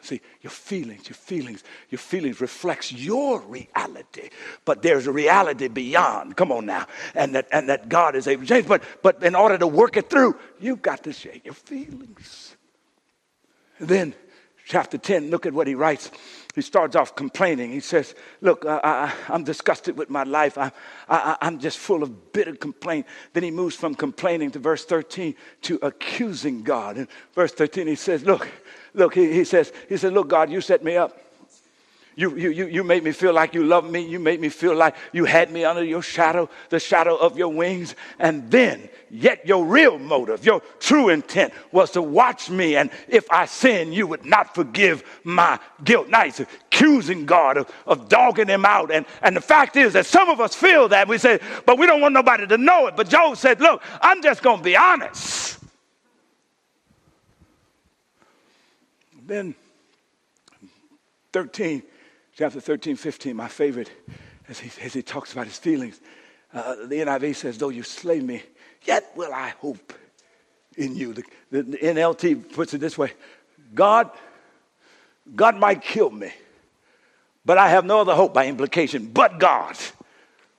See, 0.00 0.20
your 0.42 0.50
feelings, 0.50 1.08
your 1.08 1.16
feelings, 1.16 1.64
your 1.90 1.98
feelings 1.98 2.40
reflects 2.40 2.92
your 2.92 3.40
reality. 3.42 4.30
But 4.64 4.82
there's 4.82 5.06
a 5.06 5.12
reality 5.12 5.68
beyond. 5.68 6.36
Come 6.36 6.52
on 6.52 6.66
now. 6.66 6.86
And 7.14 7.34
that 7.34 7.48
and 7.52 7.68
that 7.68 7.88
God 7.88 8.14
is 8.14 8.26
able 8.26 8.42
to 8.42 8.48
change. 8.48 8.66
But 8.66 8.82
but 9.02 9.22
in 9.22 9.34
order 9.34 9.58
to 9.58 9.66
work 9.66 9.96
it 9.96 10.08
through, 10.10 10.36
you've 10.60 10.82
got 10.82 11.04
to 11.04 11.12
share 11.12 11.36
your 11.44 11.54
feelings. 11.54 12.56
And 13.78 13.88
then 13.88 14.14
chapter 14.68 14.98
10, 14.98 15.30
look 15.30 15.46
at 15.46 15.52
what 15.52 15.66
he 15.66 15.74
writes. 15.74 16.10
He 16.54 16.62
starts 16.62 16.94
off 16.94 17.14
complaining. 17.14 17.72
He 17.72 17.80
says, 17.80 18.14
Look, 18.40 18.64
I, 18.66 19.12
am 19.28 19.44
disgusted 19.44 19.96
with 19.96 20.10
my 20.10 20.24
life. 20.24 20.58
I, 20.58 20.72
I, 21.08 21.36
I'm 21.40 21.58
just 21.58 21.78
full 21.78 22.02
of 22.02 22.32
bitter 22.32 22.54
complaint. 22.54 23.06
Then 23.32 23.44
he 23.44 23.50
moves 23.50 23.76
from 23.76 23.94
complaining 23.94 24.50
to 24.52 24.58
verse 24.58 24.84
13 24.84 25.34
to 25.62 25.78
accusing 25.82 26.62
God. 26.62 26.98
In 26.98 27.08
verse 27.32 27.52
13, 27.52 27.86
he 27.86 27.94
says, 27.94 28.24
Look, 28.24 28.48
Look, 28.94 29.14
he, 29.14 29.32
he 29.32 29.44
says, 29.44 29.72
he 29.88 29.96
said, 29.96 30.12
look, 30.12 30.28
God, 30.28 30.50
you 30.50 30.60
set 30.60 30.82
me 30.82 30.96
up. 30.96 31.18
You, 32.18 32.36
you, 32.36 32.50
you, 32.50 32.66
you 32.66 32.82
made 32.82 33.04
me 33.04 33.12
feel 33.12 33.32
like 33.32 33.54
you 33.54 33.62
loved 33.62 33.92
me. 33.92 34.00
You 34.04 34.18
made 34.18 34.40
me 34.40 34.48
feel 34.48 34.74
like 34.74 34.96
you 35.12 35.24
had 35.24 35.52
me 35.52 35.64
under 35.64 35.84
your 35.84 36.02
shadow, 36.02 36.50
the 36.68 36.80
shadow 36.80 37.14
of 37.14 37.38
your 37.38 37.50
wings. 37.50 37.94
And 38.18 38.50
then, 38.50 38.88
yet 39.08 39.46
your 39.46 39.64
real 39.64 40.00
motive, 40.00 40.44
your 40.44 40.60
true 40.80 41.10
intent 41.10 41.54
was 41.70 41.92
to 41.92 42.02
watch 42.02 42.50
me. 42.50 42.74
And 42.74 42.90
if 43.06 43.30
I 43.30 43.46
sin, 43.46 43.92
you 43.92 44.08
would 44.08 44.24
not 44.24 44.52
forgive 44.52 45.04
my 45.22 45.60
guilt. 45.84 46.08
Now 46.08 46.24
he's 46.24 46.40
accusing 46.40 47.24
God 47.24 47.56
of, 47.56 47.70
of 47.86 48.08
dogging 48.08 48.48
him 48.48 48.64
out. 48.64 48.90
And, 48.90 49.06
and 49.22 49.36
the 49.36 49.40
fact 49.40 49.76
is 49.76 49.92
that 49.92 50.04
some 50.04 50.28
of 50.28 50.40
us 50.40 50.56
feel 50.56 50.88
that. 50.88 51.06
We 51.06 51.18
say, 51.18 51.38
but 51.66 51.78
we 51.78 51.86
don't 51.86 52.00
want 52.00 52.14
nobody 52.14 52.48
to 52.48 52.58
know 52.58 52.88
it. 52.88 52.96
But 52.96 53.08
Job 53.08 53.36
said, 53.36 53.60
look, 53.60 53.80
I'm 54.02 54.24
just 54.24 54.42
going 54.42 54.58
to 54.58 54.64
be 54.64 54.76
honest. 54.76 55.57
Then 59.28 59.54
13, 61.34 61.82
chapter 62.34 62.60
13, 62.60 62.96
15, 62.96 63.36
my 63.36 63.46
favorite, 63.46 63.90
as 64.48 64.58
he, 64.58 64.70
as 64.82 64.94
he 64.94 65.02
talks 65.02 65.34
about 65.34 65.46
his 65.46 65.58
feelings. 65.58 66.00
Uh, 66.54 66.86
the 66.86 66.96
NIV 66.96 67.36
says, 67.36 67.58
Though 67.58 67.68
you 67.68 67.82
slay 67.82 68.20
me, 68.20 68.42
yet 68.86 69.12
will 69.14 69.34
I 69.34 69.50
hope 69.50 69.92
in 70.78 70.96
you. 70.96 71.12
The, 71.12 71.22
the, 71.50 71.62
the 71.62 71.76
NLT 71.76 72.54
puts 72.54 72.72
it 72.72 72.78
this 72.78 72.96
way 72.96 73.12
God, 73.74 74.10
God 75.36 75.56
might 75.56 75.82
kill 75.82 76.08
me, 76.08 76.32
but 77.44 77.58
I 77.58 77.68
have 77.68 77.84
no 77.84 78.00
other 78.00 78.14
hope 78.14 78.32
by 78.32 78.46
implication 78.46 79.10
but 79.12 79.38
God. 79.38 79.76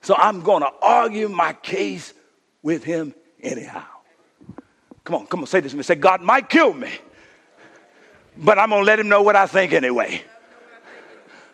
So 0.00 0.14
I'm 0.14 0.42
going 0.42 0.62
to 0.62 0.70
argue 0.80 1.28
my 1.28 1.54
case 1.54 2.14
with 2.62 2.84
him 2.84 3.14
anyhow. 3.42 3.82
Come 5.02 5.16
on, 5.16 5.26
come 5.26 5.40
on, 5.40 5.46
say 5.46 5.58
this 5.58 5.72
to 5.72 5.76
me. 5.76 5.82
Say, 5.82 5.96
God 5.96 6.22
might 6.22 6.48
kill 6.48 6.72
me, 6.72 6.90
but 8.36 8.58
I'm 8.58 8.70
going 8.70 8.82
to 8.82 8.86
let 8.86 8.98
him 8.98 9.08
know 9.08 9.22
what 9.22 9.36
I 9.36 9.46
think 9.46 9.72
anyway. 9.72 10.22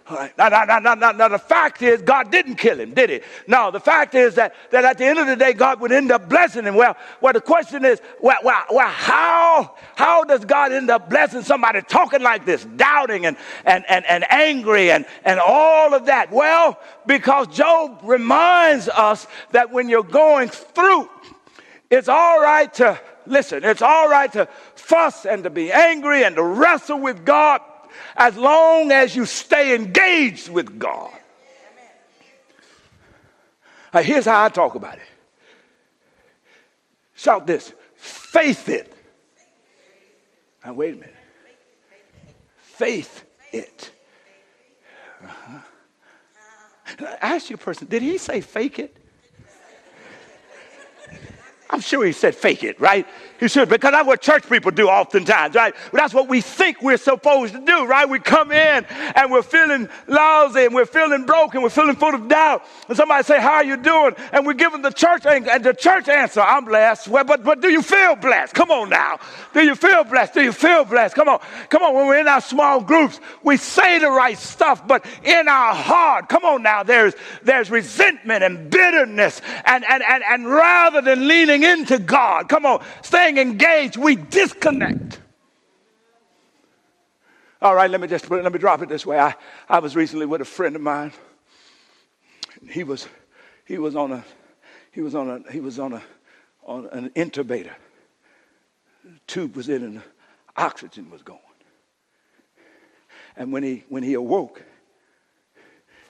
All 0.08 0.16
right. 0.16 0.38
Now, 0.38 0.48
now, 0.48 0.78
now, 0.78 0.94
now, 0.94 1.10
now, 1.10 1.26
the 1.26 1.38
fact 1.38 1.82
is, 1.82 2.00
God 2.00 2.30
didn't 2.30 2.56
kill 2.56 2.78
him, 2.78 2.94
did 2.94 3.10
he? 3.10 3.20
No, 3.48 3.72
the 3.72 3.80
fact 3.80 4.14
is 4.14 4.36
that, 4.36 4.54
that 4.70 4.84
at 4.84 4.98
the 4.98 5.04
end 5.04 5.18
of 5.18 5.26
the 5.26 5.34
day, 5.34 5.52
God 5.52 5.80
would 5.80 5.90
end 5.90 6.12
up 6.12 6.28
blessing 6.28 6.62
him. 6.62 6.76
Well, 6.76 6.96
well 7.20 7.32
the 7.32 7.40
question 7.40 7.84
is, 7.84 8.00
well, 8.20 8.38
well, 8.44 8.62
well 8.70 8.88
how, 8.88 9.74
how 9.96 10.22
does 10.22 10.44
God 10.44 10.70
end 10.70 10.90
up 10.90 11.10
blessing 11.10 11.42
somebody 11.42 11.82
talking 11.82 12.22
like 12.22 12.44
this, 12.44 12.64
doubting 12.64 13.26
and, 13.26 13.36
and, 13.64 13.84
and, 13.88 14.04
and 14.04 14.24
angry 14.30 14.92
and, 14.92 15.06
and 15.24 15.40
all 15.40 15.92
of 15.92 16.06
that? 16.06 16.30
Well, 16.30 16.78
because 17.06 17.48
Job 17.48 17.98
reminds 18.04 18.88
us 18.88 19.26
that 19.50 19.72
when 19.72 19.88
you're 19.88 20.04
going 20.04 20.50
through, 20.50 21.10
it's 21.90 22.08
all 22.08 22.40
right 22.40 22.72
to 22.74 23.00
listen, 23.26 23.64
it's 23.64 23.82
all 23.82 24.08
right 24.08 24.32
to 24.32 24.48
fuss 24.86 25.26
and 25.26 25.42
to 25.44 25.50
be 25.50 25.72
angry 25.72 26.22
and 26.22 26.36
to 26.36 26.42
wrestle 26.42 27.00
with 27.00 27.24
God 27.24 27.60
as 28.16 28.36
long 28.36 28.92
as 28.92 29.16
you 29.16 29.26
stay 29.26 29.74
engaged 29.74 30.48
with 30.48 30.78
God. 30.78 31.10
Now, 33.92 34.02
here's 34.02 34.26
how 34.26 34.44
I 34.44 34.48
talk 34.48 34.74
about 34.74 34.96
it. 34.96 35.08
Shout 37.14 37.46
this 37.46 37.72
faith 37.96 38.68
it. 38.68 38.92
Now, 40.64 40.74
wait 40.74 40.94
a 40.94 40.96
minute. 40.96 41.14
Faith 42.58 43.24
it. 43.52 43.90
Uh-huh. 45.22 45.58
Ask 47.20 47.50
your 47.50 47.58
person, 47.58 47.88
did 47.88 48.02
he 48.02 48.18
say 48.18 48.40
fake 48.40 48.78
it? 48.78 48.96
I'm 51.68 51.80
sure 51.80 52.04
he 52.04 52.12
said 52.12 52.34
fake 52.34 52.62
it, 52.62 52.80
right? 52.80 53.06
He 53.38 53.48
should, 53.48 53.68
because 53.68 53.90
that's 53.90 54.06
what 54.06 54.20
church 54.22 54.48
people 54.48 54.70
do 54.70 54.88
oftentimes, 54.88 55.54
right? 55.54 55.74
That's 55.92 56.14
what 56.14 56.28
we 56.28 56.40
think 56.40 56.80
we're 56.80 56.96
supposed 56.96 57.54
to 57.54 57.60
do, 57.60 57.84
right? 57.86 58.08
We 58.08 58.18
come 58.18 58.50
in 58.50 58.86
and 58.88 59.30
we're 59.30 59.42
feeling 59.42 59.88
lousy 60.06 60.64
and 60.64 60.74
we're 60.74 60.86
feeling 60.86 61.26
broken, 61.26 61.62
we're 61.62 61.70
feeling 61.70 61.96
full 61.96 62.14
of 62.14 62.28
doubt. 62.28 62.64
And 62.88 62.96
somebody 62.96 63.24
say, 63.24 63.40
How 63.40 63.54
are 63.54 63.64
you 63.64 63.76
doing? 63.76 64.14
And 64.32 64.46
we're 64.46 64.54
giving 64.54 64.82
the 64.82 64.90
church 64.90 65.26
and 65.26 65.64
the 65.64 65.74
church 65.74 66.08
answer, 66.08 66.40
I'm 66.40 66.64
blessed. 66.64 67.08
Well, 67.08 67.24
but 67.24 67.44
but 67.44 67.60
do 67.60 67.68
you 67.68 67.82
feel 67.82 68.16
blessed? 68.16 68.54
Come 68.54 68.70
on 68.70 68.88
now. 68.88 69.18
Do 69.52 69.62
you 69.62 69.74
feel 69.74 70.04
blessed? 70.04 70.34
Do 70.34 70.42
you 70.42 70.52
feel 70.52 70.84
blessed? 70.84 71.14
Come 71.14 71.28
on. 71.28 71.40
Come 71.68 71.82
on. 71.82 71.94
When 71.94 72.06
we're 72.06 72.20
in 72.20 72.28
our 72.28 72.40
small 72.40 72.80
groups, 72.80 73.20
we 73.42 73.56
say 73.56 73.98
the 73.98 74.10
right 74.10 74.38
stuff, 74.38 74.86
but 74.86 75.04
in 75.24 75.48
our 75.48 75.74
heart, 75.74 76.28
come 76.28 76.44
on 76.44 76.62
now, 76.62 76.82
there's 76.82 77.14
there's 77.42 77.70
resentment 77.70 78.44
and 78.44 78.70
bitterness. 78.70 79.42
And 79.64 79.84
and 79.84 80.02
and, 80.02 80.22
and 80.24 80.46
rather 80.48 81.02
than 81.02 81.28
leaning 81.28 81.55
into 81.62 81.98
God, 81.98 82.48
come 82.48 82.66
on, 82.66 82.84
staying 83.02 83.38
engaged, 83.38 83.96
we 83.96 84.16
disconnect. 84.16 85.20
All 87.62 87.74
right, 87.74 87.90
let 87.90 88.00
me 88.00 88.06
just 88.06 88.30
let 88.30 88.52
me 88.52 88.58
drop 88.58 88.82
it 88.82 88.88
this 88.88 89.06
way. 89.06 89.18
I, 89.18 89.34
I 89.68 89.78
was 89.78 89.96
recently 89.96 90.26
with 90.26 90.40
a 90.40 90.44
friend 90.44 90.76
of 90.76 90.82
mine. 90.82 91.12
He 92.68 92.84
was 92.84 93.08
he 93.64 93.78
was 93.78 93.96
on 93.96 94.12
a 94.12 94.24
he 94.92 95.00
was 95.00 95.14
on 95.14 95.30
a 95.30 95.50
he 95.50 95.60
was 95.60 95.78
on 95.78 95.94
a 95.94 96.02
on 96.64 96.86
an 96.92 97.10
intubator. 97.10 97.74
The 99.04 99.18
tube 99.26 99.56
was 99.56 99.68
in 99.68 99.82
and 99.82 100.02
oxygen 100.56 101.10
was 101.10 101.22
going. 101.22 101.40
And 103.36 103.52
when 103.52 103.62
he 103.62 103.84
when 103.88 104.02
he 104.02 104.14
awoke, 104.14 104.62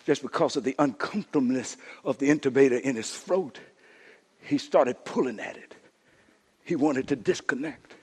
just 0.05 0.23
because 0.23 0.57
of 0.57 0.65
the 0.65 0.75
uncomfortableness 0.79 1.77
of 2.05 2.19
the 2.19 2.29
intubator 2.29 2.81
in 2.81 2.97
his 2.97 3.11
throat, 3.11 3.61
he 4.47 4.59
started 4.59 5.05
pulling 5.05 5.41
at 5.41 5.57
it. 5.57 5.75
He 6.65 6.77
wanted 6.77 7.09
to 7.09 7.17
disconnect. 7.17 7.95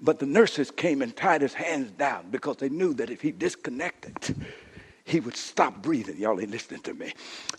But 0.00 0.18
the 0.18 0.26
nurses 0.26 0.70
came 0.70 1.02
and 1.02 1.14
tied 1.14 1.42
his 1.42 1.54
hands 1.54 1.90
down 1.92 2.30
because 2.30 2.56
they 2.56 2.68
knew 2.68 2.94
that 2.94 3.10
if 3.10 3.20
he 3.20 3.32
disconnected, 3.32 4.34
he 5.04 5.20
would 5.20 5.36
stop 5.36 5.82
breathing. 5.82 6.16
Y'all 6.18 6.40
ain't 6.40 6.50
listening 6.50 6.80
to 6.82 6.94
me. 6.94 7.12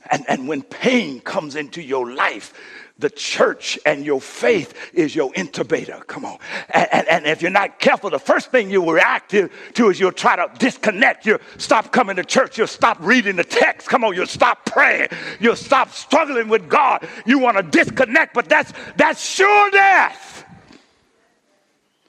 And, 0.10 0.25
and 0.27 0.47
when 0.47 0.62
pain 0.62 1.19
comes 1.19 1.56
into 1.56 1.82
your 1.82 2.13
life, 2.13 2.54
the 2.97 3.10
church 3.10 3.80
and 3.86 4.06
your 4.06 4.21
faith 4.21 4.73
is 4.93 5.15
your 5.15 5.32
intubator. 5.34 6.06
Come 6.08 6.23
on. 6.23 6.38
And, 6.69 6.88
and, 6.91 7.08
and, 7.08 7.25
if 7.25 7.41
you're 7.41 7.51
not 7.51 7.80
careful, 7.80 8.10
the 8.10 8.19
first 8.19 8.51
thing 8.51 8.69
you 8.69 8.82
will 8.82 8.93
react 8.93 9.32
to, 9.32 9.49
to 9.73 9.89
is 9.89 9.99
you'll 9.99 10.12
try 10.12 10.36
to 10.36 10.49
disconnect. 10.60 11.25
You'll 11.25 11.39
stop 11.58 11.91
coming 11.91 12.15
to 12.17 12.23
church. 12.23 12.58
You'll 12.58 12.67
stop 12.67 12.97
reading 13.01 13.36
the 13.36 13.43
text. 13.43 13.88
Come 13.88 14.04
on. 14.04 14.15
You'll 14.15 14.27
stop 14.27 14.65
praying. 14.65 15.10
You'll 15.39 15.56
stop 15.56 15.91
struggling 15.91 16.47
with 16.47 16.69
God. 16.69 17.08
You 17.25 17.39
want 17.39 17.58
to 17.58 17.63
disconnect, 17.63 18.34
but 18.34 18.47
that's, 18.47 18.71
that's 18.97 19.23
sure 19.23 19.71
death. 19.71 20.45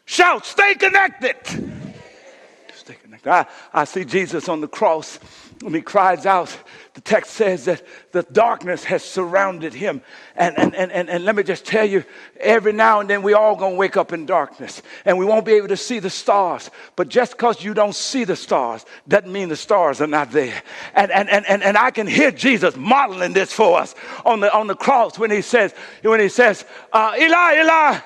Shout, 0.04 0.44
stay 0.44 0.74
connected. 0.74 1.81
Stay 2.82 2.94
connected. 2.94 3.30
I, 3.30 3.46
I 3.72 3.84
see 3.84 4.04
Jesus 4.04 4.48
on 4.48 4.60
the 4.60 4.66
cross 4.66 5.20
when 5.62 5.72
he 5.74 5.80
cries 5.80 6.26
out, 6.26 6.56
the 6.94 7.00
text 7.00 7.32
says 7.32 7.66
that 7.66 7.82
the 8.10 8.24
darkness 8.24 8.82
has 8.84 9.04
surrounded 9.04 9.72
him. 9.72 10.02
And, 10.34 10.58
and, 10.58 10.74
and, 10.74 10.90
and, 10.90 11.08
and 11.08 11.24
let 11.24 11.36
me 11.36 11.44
just 11.44 11.64
tell 11.64 11.84
you, 11.84 12.04
every 12.40 12.72
now 12.72 12.98
and 12.98 13.08
then 13.08 13.22
we 13.22 13.34
all 13.34 13.54
gonna 13.54 13.76
wake 13.76 13.96
up 13.96 14.12
in 14.12 14.26
darkness 14.26 14.82
and 15.04 15.16
we 15.16 15.24
won't 15.24 15.44
be 15.44 15.52
able 15.52 15.68
to 15.68 15.76
see 15.76 16.00
the 16.00 16.10
stars. 16.10 16.70
But 16.96 17.08
just 17.08 17.32
because 17.32 17.62
you 17.62 17.74
don't 17.74 17.94
see 17.94 18.24
the 18.24 18.34
stars 18.34 18.84
doesn't 19.06 19.30
mean 19.30 19.48
the 19.48 19.56
stars 19.56 20.00
are 20.00 20.08
not 20.08 20.32
there. 20.32 20.60
And, 20.94 21.12
and, 21.12 21.30
and, 21.30 21.46
and, 21.46 21.62
and 21.62 21.78
I 21.78 21.92
can 21.92 22.08
hear 22.08 22.32
Jesus 22.32 22.74
modeling 22.76 23.32
this 23.32 23.52
for 23.52 23.78
us 23.78 23.94
on 24.24 24.40
the, 24.40 24.52
on 24.52 24.66
the 24.66 24.74
cross 24.76 25.18
when 25.18 25.30
he 25.30 25.42
says, 25.42 25.72
when 26.02 26.18
he 26.18 26.28
says, 26.28 26.64
uh, 26.92 27.14
Eli, 27.16 27.60
Eli, 27.60 28.00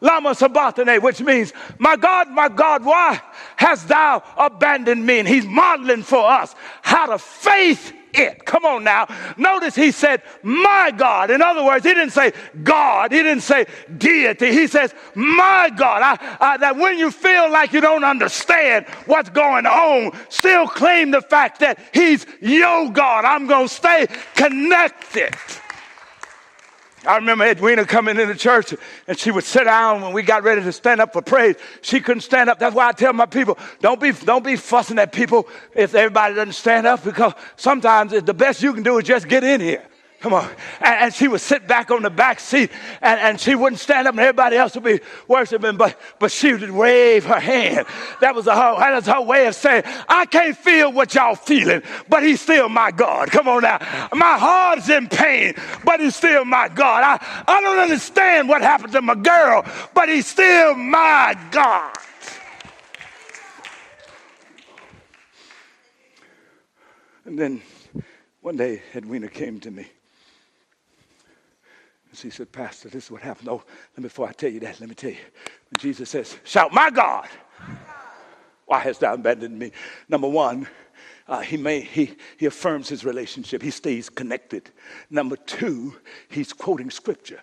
Lama 0.00 0.34
Sabachthani, 0.34 0.98
which 0.98 1.20
means, 1.20 1.52
My 1.78 1.96
God, 1.96 2.28
my 2.30 2.48
God, 2.48 2.84
why 2.84 3.20
hast 3.56 3.88
thou 3.88 4.22
abandoned 4.36 5.04
me? 5.04 5.18
And 5.18 5.28
he's 5.28 5.44
modeling 5.44 6.02
for 6.02 6.26
us 6.26 6.54
how 6.82 7.06
to 7.06 7.18
faith 7.18 7.92
it. 8.12 8.44
Come 8.44 8.64
on 8.64 8.84
now. 8.84 9.06
Notice 9.36 9.74
he 9.74 9.92
said, 9.92 10.22
My 10.42 10.92
God. 10.96 11.30
In 11.30 11.42
other 11.42 11.64
words, 11.64 11.84
he 11.84 11.94
didn't 11.94 12.12
say 12.12 12.32
God, 12.62 13.12
he 13.12 13.18
didn't 13.18 13.42
say 13.42 13.66
deity. 13.96 14.52
He 14.52 14.66
says, 14.66 14.94
My 15.14 15.70
God. 15.76 16.02
I, 16.02 16.36
I, 16.40 16.56
that 16.58 16.76
when 16.76 16.98
you 16.98 17.10
feel 17.10 17.50
like 17.50 17.72
you 17.72 17.80
don't 17.80 18.04
understand 18.04 18.86
what's 19.06 19.30
going 19.30 19.66
on, 19.66 20.16
still 20.28 20.66
claim 20.66 21.10
the 21.10 21.22
fact 21.22 21.60
that 21.60 21.78
he's 21.92 22.26
your 22.40 22.90
God. 22.90 23.24
I'm 23.24 23.46
going 23.46 23.68
to 23.68 23.74
stay 23.74 24.06
connected. 24.34 25.34
I 27.06 27.16
remember 27.16 27.44
Edwina 27.44 27.86
coming 27.86 28.18
into 28.18 28.34
church 28.34 28.74
and 29.06 29.18
she 29.18 29.30
would 29.30 29.44
sit 29.44 29.64
down 29.64 30.02
when 30.02 30.12
we 30.12 30.22
got 30.22 30.42
ready 30.42 30.62
to 30.62 30.72
stand 30.72 31.00
up 31.00 31.12
for 31.12 31.22
praise. 31.22 31.56
She 31.80 32.00
couldn't 32.00 32.20
stand 32.20 32.50
up. 32.50 32.58
That's 32.58 32.74
why 32.74 32.88
I 32.88 32.92
tell 32.92 33.12
my 33.12 33.26
people, 33.26 33.58
don't 33.80 34.00
be, 34.00 34.12
don't 34.12 34.44
be 34.44 34.56
fussing 34.56 34.98
at 34.98 35.12
people 35.12 35.48
if 35.74 35.94
everybody 35.94 36.34
doesn't 36.34 36.52
stand 36.52 36.86
up 36.86 37.02
because 37.02 37.32
sometimes 37.56 38.12
the 38.12 38.34
best 38.34 38.62
you 38.62 38.74
can 38.74 38.82
do 38.82 38.98
is 38.98 39.04
just 39.04 39.28
get 39.28 39.44
in 39.44 39.60
here. 39.60 39.89
Come 40.20 40.34
on. 40.34 40.50
And, 40.80 41.00
and, 41.00 41.14
she 41.14 41.28
would 41.28 41.40
sit 41.40 41.66
back 41.66 41.90
on 41.90 42.02
the 42.02 42.10
back 42.10 42.40
seat 42.40 42.70
and, 43.00 43.18
and 43.18 43.40
she 43.40 43.54
wouldn't 43.54 43.80
stand 43.80 44.06
up 44.06 44.12
and 44.12 44.20
everybody 44.20 44.56
else 44.56 44.74
would 44.74 44.84
be 44.84 45.00
worshiping, 45.26 45.78
but, 45.78 45.98
but 46.18 46.30
she 46.30 46.52
would 46.52 46.70
wave 46.70 47.24
her 47.24 47.40
hand. 47.40 47.86
That 48.20 48.34
was, 48.34 48.44
her, 48.44 48.52
that 48.52 48.94
was 48.94 49.06
her 49.06 49.22
way 49.22 49.46
of 49.46 49.54
saying, 49.54 49.84
I 50.10 50.26
can't 50.26 50.54
feel 50.54 50.92
what 50.92 51.14
y'all 51.14 51.36
feeling, 51.36 51.82
but 52.10 52.22
he's 52.22 52.42
still 52.42 52.68
my 52.68 52.90
God. 52.90 53.30
Come 53.30 53.48
on 53.48 53.62
now. 53.62 53.78
My 54.12 54.36
heart's 54.36 54.90
in 54.90 55.08
pain, 55.08 55.54
but 55.86 56.00
he's 56.00 56.16
still 56.16 56.44
my 56.44 56.68
God. 56.68 57.02
I, 57.02 57.44
I 57.48 57.60
don't 57.62 57.78
understand 57.78 58.46
what 58.46 58.60
happened 58.60 58.92
to 58.92 59.00
my 59.00 59.14
girl, 59.14 59.64
but 59.94 60.10
he's 60.10 60.26
still 60.26 60.74
my 60.74 61.34
God. 61.50 61.96
And 67.24 67.38
then 67.38 67.62
one 68.42 68.58
day, 68.58 68.82
Edwina 68.94 69.28
came 69.28 69.60
to 69.60 69.70
me 69.70 69.86
she 72.20 72.30
said, 72.30 72.52
Pastor, 72.52 72.88
this 72.88 73.06
is 73.06 73.10
what 73.10 73.22
happened. 73.22 73.48
Oh, 73.48 73.62
let 73.92 73.98
me, 73.98 74.02
before 74.04 74.28
I 74.28 74.32
tell 74.32 74.50
you 74.50 74.60
that, 74.60 74.80
let 74.80 74.88
me 74.88 74.94
tell 74.94 75.10
you. 75.10 75.16
Jesus 75.78 76.10
says, 76.10 76.36
Shout, 76.44 76.72
my 76.72 76.90
God, 76.90 77.28
why 78.66 78.80
hast 78.80 79.00
thou 79.00 79.14
abandoned 79.14 79.58
me? 79.58 79.72
Number 80.08 80.28
one, 80.28 80.68
uh, 81.26 81.40
he, 81.40 81.56
may, 81.56 81.80
he, 81.80 82.16
he 82.36 82.46
affirms 82.46 82.88
his 82.88 83.04
relationship, 83.04 83.62
he 83.62 83.70
stays 83.70 84.08
connected. 84.08 84.70
Number 85.10 85.36
two, 85.36 85.96
he's 86.28 86.52
quoting 86.52 86.90
scripture. 86.90 87.40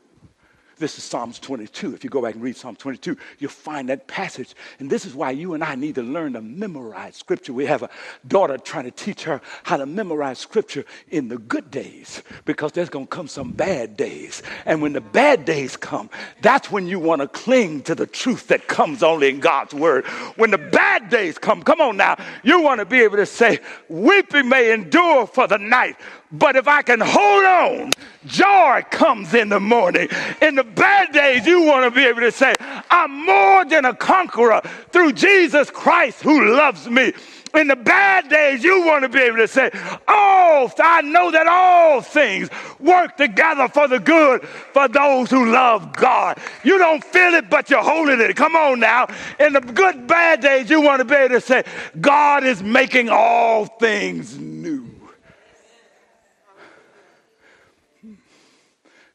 This 0.80 0.98
is 1.00 1.04
Psalms 1.04 1.40
22. 1.40 1.96
If 1.96 2.04
you 2.04 2.10
go 2.10 2.22
back 2.22 2.36
and 2.36 2.44
read 2.44 2.56
Psalm 2.56 2.76
22, 2.76 3.18
you'll 3.40 3.50
find 3.50 3.90
that 3.90 4.08
passage. 4.08 4.54
And 4.80 4.90
this 4.90 5.06
is 5.06 5.16
why 5.16 5.32
you 5.32 5.56
and 5.56 5.63
I 5.63 5.74
need 5.74 5.96
to 5.96 6.04
learn 6.04 6.34
to 6.34 6.42
memorize 6.42 7.16
scripture. 7.16 7.52
We 7.52 7.66
have 7.66 7.82
a 7.82 7.90
daughter 8.28 8.60
trying 8.60 8.86
to 8.86 8.92
teach 8.92 9.24
her 9.24 9.42
how 9.63 9.78
to 9.78 9.88
memorize 9.88 10.38
scripture 10.38 10.86
in 11.10 11.30
the 11.30 11.40
good 11.40 11.72
days 11.72 12.22
because 12.46 12.74
there's 12.74 12.90
going 12.90 13.08
to 13.08 13.10
come 13.10 13.28
some 13.28 13.52
bad 13.52 13.98
days. 13.98 14.44
And 14.66 14.82
when 14.82 14.94
the 14.94 15.02
bad 15.02 15.46
days 15.46 15.76
come, 15.76 16.12
that's 16.44 16.72
when 16.72 16.86
you 16.86 17.00
want 17.00 17.22
to 17.22 17.28
cling 17.28 17.82
to 17.84 17.96
the 17.96 18.06
truth 18.06 18.48
that 18.50 18.68
comes 18.68 19.02
only 19.02 19.30
in 19.30 19.40
God's 19.40 19.74
word. 19.74 20.06
When 20.36 20.52
the 20.52 20.60
bad 20.60 21.10
days 21.10 21.40
come, 21.40 21.63
come 21.63 21.82
on 21.82 21.98
now, 21.98 22.18
you 22.44 22.62
want 22.62 22.80
to 22.80 22.86
be 22.86 23.02
able 23.02 23.18
to 23.18 23.26
say, 23.26 23.60
Weeping 23.90 24.48
may 24.48 24.72
endure 24.72 25.26
for 25.26 25.48
the 25.48 25.58
night, 25.58 25.96
but 26.32 26.56
if 26.56 26.68
I 26.68 26.82
can 26.82 27.00
hold 27.00 27.46
on, 27.46 27.92
joy 28.26 28.84
comes 28.92 29.34
in 29.34 29.50
the 29.50 29.60
morning. 29.60 30.10
In 30.42 30.56
the 30.56 30.63
bad 30.63 31.13
days, 31.13 31.46
you 31.46 31.62
want 31.62 31.86
to 31.86 31.92
be 31.92 32.06
able 32.06 32.22
to 32.22 32.32
say, 32.32 32.54
I'm 32.90 33.26
more 33.26 33.63
than 33.66 33.86
a 33.86 33.96
conqueror 33.96 34.62
through 34.92 35.13
Jesus 35.13 35.70
Christ 35.70 36.22
who 36.22 36.54
loves 36.56 36.90
me. 36.90 37.13
In 37.56 37.68
the 37.68 37.78
bad 37.78 38.30
days, 38.30 38.63
you 38.63 38.86
want 38.86 39.04
to 39.04 39.10
be 39.10 39.20
able 39.20 39.38
to 39.38 39.48
say, 39.48 39.72
Oh, 40.08 40.70
I 40.80 41.02
know 41.02 41.32
that 41.32 41.48
all 41.48 42.02
things 42.02 42.50
work 42.80 43.16
together 43.16 43.68
for 43.70 43.88
the 43.88 44.00
good 44.00 44.44
for 44.74 44.88
those 44.88 45.30
who 45.30 45.50
love 45.50 45.96
God. 45.96 46.38
You 46.63 46.78
don't 46.78 47.04
feel 47.04 47.34
it, 47.36 47.50
but 47.50 47.70
you're 47.70 47.82
holding 47.82 48.20
it. 48.20 48.36
Come 48.36 48.56
on 48.56 48.80
now. 48.82 49.08
In 49.40 49.54
the 49.54 49.62
good, 49.62 50.08
bad 50.08 50.42
days, 50.42 50.70
you 50.70 50.82
want 50.82 51.00
to 51.00 51.06
be 51.06 51.16
able 51.16 51.36
to 51.36 51.42
say, 51.42 51.63
God 52.00 52.44
is 52.44 52.62
making 52.62 53.10
all 53.10 53.66
things 53.66 54.38
new. 54.38 54.87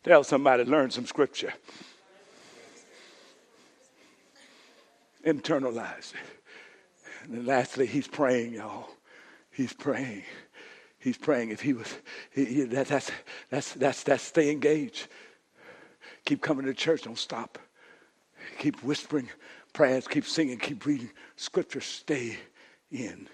Tell 0.04 0.24
somebody, 0.24 0.64
learn 0.64 0.90
some 0.90 1.06
scripture. 1.06 1.52
Internalize 5.24 6.14
it. 6.14 6.20
And 7.22 7.34
then 7.34 7.46
lastly, 7.46 7.86
he's 7.86 8.08
praying, 8.08 8.54
y'all. 8.54 8.88
He's 9.52 9.72
praying. 9.72 10.24
He's 10.98 11.16
praying. 11.16 11.50
If 11.50 11.60
he 11.60 11.72
was, 11.72 11.94
he, 12.32 12.44
he, 12.44 12.62
that, 12.62 12.88
that's, 12.88 13.10
that's, 13.50 13.74
that's, 13.74 14.02
that's 14.02 14.22
stay 14.22 14.50
engaged. 14.50 15.06
Keep 16.24 16.42
coming 16.42 16.66
to 16.66 16.74
church. 16.74 17.02
Don't 17.02 17.18
stop. 17.18 17.58
Keep 18.58 18.82
whispering 18.82 19.28
prayers. 19.72 20.08
Keep 20.08 20.26
singing. 20.26 20.58
Keep 20.58 20.84
reading 20.84 21.10
scripture. 21.36 21.80
Stay 21.80 22.38
in. 22.90 23.28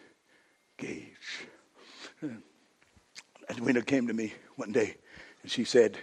Engage. 0.79 1.47
And 2.21 2.43
Edwina 3.51 3.83
came 3.83 4.07
to 4.07 4.15
me 4.15 4.35
one 4.57 4.73
day 4.73 4.97
and 5.43 5.51
she 5.51 5.65
said, 5.65 5.97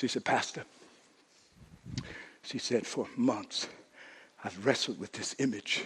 she 0.00 0.08
said, 0.08 0.24
Pastor, 0.24 0.64
She 2.42 2.58
said, 2.58 2.86
For 2.86 3.06
months, 3.16 3.68
I've 4.44 4.66
wrestled 4.66 5.00
with 5.00 5.12
this 5.12 5.36
image 5.38 5.84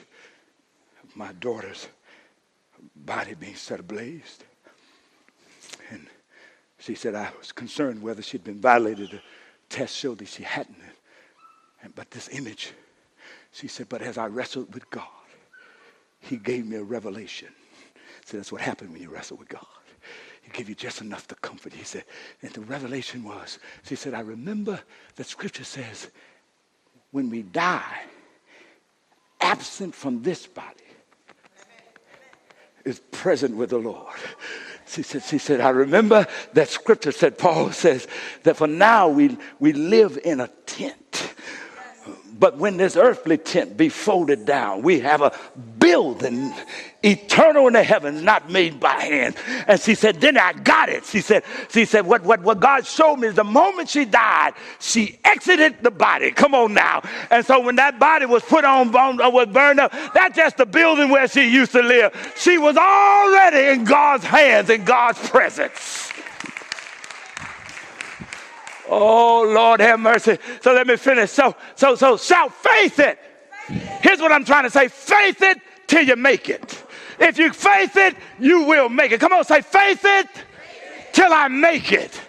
of 1.02 1.16
my 1.16 1.32
daughter's 1.34 1.88
body 2.96 3.34
being 3.34 3.56
set 3.56 3.80
ablaze. 3.80 4.38
And 5.90 6.06
she 6.78 6.94
said, 6.94 7.14
I 7.14 7.30
was 7.38 7.52
concerned 7.52 8.02
whether 8.02 8.22
she'd 8.22 8.44
been 8.44 8.60
violated. 8.60 9.10
The 9.12 9.20
test 9.68 9.96
showed 9.96 10.18
that 10.18 10.28
she 10.28 10.44
hadn't. 10.44 10.78
And, 11.82 11.94
but 11.94 12.10
this 12.10 12.28
image, 12.30 12.72
she 13.52 13.68
said, 13.68 13.88
but 13.88 14.02
as 14.02 14.18
I 14.18 14.26
wrestled 14.26 14.74
with 14.74 14.88
God, 14.90 15.08
he 16.20 16.36
gave 16.36 16.66
me 16.66 16.76
a 16.76 16.84
revelation. 16.84 17.48
So 18.26 18.38
that's 18.38 18.52
what 18.52 18.62
happened 18.62 18.92
when 18.92 19.02
you 19.02 19.10
wrestle 19.10 19.36
with 19.38 19.48
God. 19.48 19.66
He 20.55 20.59
gave 20.59 20.68
you 20.68 20.76
just 20.76 21.00
enough 21.00 21.26
to 21.28 21.34
comfort. 21.34 21.72
He 21.72 21.82
said, 21.82 22.05
and 22.40 22.52
the 22.52 22.61
revelation 22.61 23.24
was, 23.24 23.59
she 23.82 23.96
said, 23.96 24.14
I 24.14 24.20
remember 24.20 24.78
that 25.16 25.26
scripture 25.26 25.64
says, 25.64 26.09
when 27.11 27.28
we 27.28 27.42
die, 27.42 28.02
absent 29.40 29.96
from 29.96 30.22
this 30.22 30.46
body, 30.46 30.68
is 32.84 33.00
present 33.11 33.57
with 33.57 33.70
the 33.70 33.78
Lord. 33.78 34.14
She 34.86 35.02
said, 35.02 35.24
she 35.24 35.38
said, 35.38 35.61
I 35.61 35.70
remember 35.70 36.24
that 36.52 36.68
scripture 36.68 37.11
said, 37.11 37.36
Paul 37.36 37.72
says 37.72 38.07
that 38.44 38.57
for 38.57 38.68
now 38.68 39.09
we, 39.09 39.36
we 39.59 39.72
live 39.72 40.20
in 40.24 40.38
a 40.38 40.48
tent 40.66 41.03
but 42.39 42.57
when 42.57 42.76
this 42.76 42.97
earthly 42.97 43.39
tent 43.39 43.76
be 43.76 43.89
folded 43.89 44.45
down, 44.45 44.82
we 44.82 45.01
have 45.01 45.22
a 45.22 45.32
building 45.78 46.53
eternal 47.05 47.66
in 47.68 47.74
the 47.74 47.82
heavens, 47.82 48.22
not 48.22 48.51
made 48.51 48.80
by 48.80 48.95
hand. 48.95 49.37
And 49.68 49.80
she 49.80 49.95
said, 49.95 50.20
then 50.20 50.37
I 50.37 50.53
got 50.53 50.89
it. 50.89 51.05
She 51.05 51.20
said, 51.20 51.45
she 51.70 51.85
said, 51.85 52.07
what, 52.07 52.22
what, 52.22 52.41
what 52.41 52.59
God 52.59 52.87
showed 52.87 53.16
me 53.16 53.28
is 53.28 53.35
the 53.35 53.45
moment 53.45 53.89
she 53.89 54.05
died, 54.05 54.55
she 54.80 55.18
exited 55.22 55.82
the 55.82 55.91
body. 55.91 56.32
Come 56.32 56.55
on 56.55 56.74
now. 56.74 57.03
And 57.30 57.47
so 57.47 57.61
when 57.61 57.76
that 57.76 57.99
body 57.99 58.26
was 58.26 58.43
put 58.43 58.64
on, 58.64 58.95
on 58.97 59.20
uh, 59.20 59.30
was 59.30 59.49
burned 59.49 59.78
up, 59.78 59.93
that's 60.14 60.37
just 60.37 60.57
the 60.57 60.66
building 60.66 61.11
where 61.11 61.28
she 61.28 61.49
used 61.49 61.72
to 61.72 61.82
live. 61.82 62.35
She 62.37 62.59
was 62.59 62.76
already 62.76 63.78
in 63.78 63.85
God's 63.85 64.24
hands, 64.24 64.70
in 64.70 64.85
God's 64.85 65.18
presence. 65.28 66.11
Oh 68.97 69.42
Lord, 69.42 69.80
have 69.80 69.99
mercy. 69.99 70.38
So 70.61 70.72
let 70.72 70.86
me 70.86 70.97
finish. 70.97 71.30
So, 71.30 71.57
so, 71.74 71.97
so 71.97 72.16
shout, 72.16 72.53
faith 72.55 73.01
it. 73.01 73.18
Here's 74.03 74.20
what 74.20 74.30
I'm 74.30 74.45
trying 74.45 74.64
to 74.64 74.70
say: 74.70 74.86
faith 74.88 75.42
it 75.42 75.59
till 75.88 76.03
you 76.03 76.14
make 76.14 76.49
it. 76.49 76.82
If 77.18 77.38
you 77.38 77.53
faith 77.53 77.97
it, 77.97 78.14
you 78.38 78.62
will 78.64 78.88
make 78.88 79.11
it. 79.11 79.18
Come 79.18 79.32
on, 79.32 79.45
say 79.45 79.62
faith 79.62 80.03
it 80.05 80.28
till 81.12 81.32
I 81.32 81.49
make 81.49 81.92
it. 81.92 82.20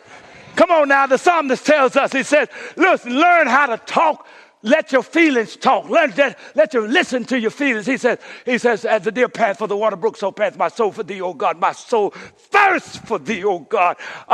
Come 0.56 0.72
on 0.72 0.88
now, 0.88 1.06
the 1.06 1.18
psalmist 1.18 1.66
tells 1.66 1.96
us, 1.98 2.14
he 2.14 2.24
says, 2.24 2.48
listen, 2.78 3.14
learn 3.14 3.46
how 3.48 3.66
to 3.66 3.78
talk 3.86 4.25
let 4.66 4.92
your 4.92 5.04
feelings 5.04 5.56
talk. 5.56 5.88
Let, 5.90 6.18
let, 6.18 6.40
let 6.56 6.74
you 6.74 6.88
listen 6.88 7.24
to 7.26 7.40
your 7.40 7.52
feelings. 7.52 7.86
He 7.86 7.98
says, 7.98 8.18
he 8.46 8.58
says, 8.58 8.84
as 8.84 9.04
the 9.04 9.12
deer 9.12 9.30
pants 9.30 9.60
for 9.60 9.68
the 9.68 9.78
water 9.78 9.96
brook, 9.96 10.18
so 10.18 10.32
pants 10.32 10.58
my 10.58 10.70
soul 10.70 10.92
for 10.92 11.04
thee, 11.04 11.22
O 11.22 11.36
God. 11.36 11.60
My 11.60 11.72
soul 11.72 12.10
thirsts 12.10 12.98
for 12.98 13.20
thee, 13.20 13.44
O 13.44 13.60
God. 13.60 13.96
Uh, 14.28 14.32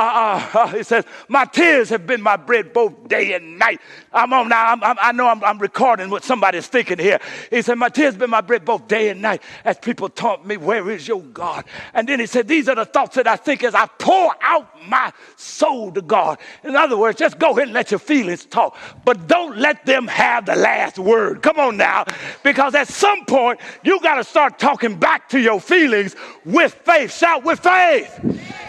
uh, 0.54 0.60
uh, 0.60 0.68
he 0.68 0.84
says, 0.84 1.04
my 1.28 1.44
tears 1.44 1.90
have 1.90 2.08
been 2.08 2.22
my 2.22 2.38
bread 2.38 2.72
both 2.72 3.10
day 3.10 3.34
and 3.34 3.60
night. 3.60 3.82
I'm 4.14 4.32
on 4.32 4.48
now. 4.48 4.68
I'm, 4.68 4.82
I'm, 4.84 4.98
i 5.02 5.12
know 5.12 5.28
I'm, 5.28 5.44
I'm, 5.44 5.60
recording 5.60 6.10
what 6.10 6.24
somebody's 6.24 6.68
thinking 6.68 6.98
here. 6.98 7.20
He 7.50 7.62
said, 7.62 7.76
my 7.76 7.90
tears 7.90 8.14
have 8.14 8.20
been 8.20 8.30
my 8.30 8.42
bread 8.42 8.64
both 8.64 8.88
day 8.88 9.10
and 9.10 9.22
night 9.22 9.44
as 9.66 9.78
people 9.78 10.08
taunt 10.08 10.46
me, 10.46 10.56
where 10.56 10.90
is 10.90 11.08
your 11.08 11.22
God? 11.22 11.66
And 11.94 12.08
then 12.08 12.22
he 12.22 12.26
said, 12.26 12.48
these 12.48 12.70
are 12.70 12.76
the 12.76 12.86
thoughts 12.86 13.16
that 13.18 13.28
I 13.28 13.36
think 13.36 13.64
as 13.64 13.76
I 13.76 13.86
pour 14.00 14.34
out 14.42 14.70
my 14.88 15.12
soul 15.36 15.92
to 15.92 16.02
God. 16.02 16.40
In 16.64 16.76
other 16.76 16.98
words, 16.98 17.20
just 17.20 17.38
go 17.38 17.52
ahead 17.52 17.64
and 17.64 17.74
let 17.74 17.92
your 17.92 18.00
feelings 18.00 18.46
talk, 18.46 18.78
but 19.04 19.28
don't 19.28 19.58
let 19.58 19.86
them 19.86 20.08
have 20.22 20.46
the 20.46 20.56
last 20.56 21.00
word. 21.00 21.42
Come 21.42 21.60
on 21.60 21.78
now, 21.78 22.06
because 22.44 22.76
at 22.76 22.88
some 22.88 23.26
point 23.26 23.60
you 23.84 24.00
got 24.02 24.16
to 24.16 24.24
start 24.24 24.60
talking 24.60 24.98
back 24.98 25.30
to 25.30 25.40
your 25.40 25.60
feelings 25.60 26.16
with 26.46 26.74
faith. 26.74 27.14
Shout 27.14 27.44
with 27.44 27.60
faith. 27.60 28.20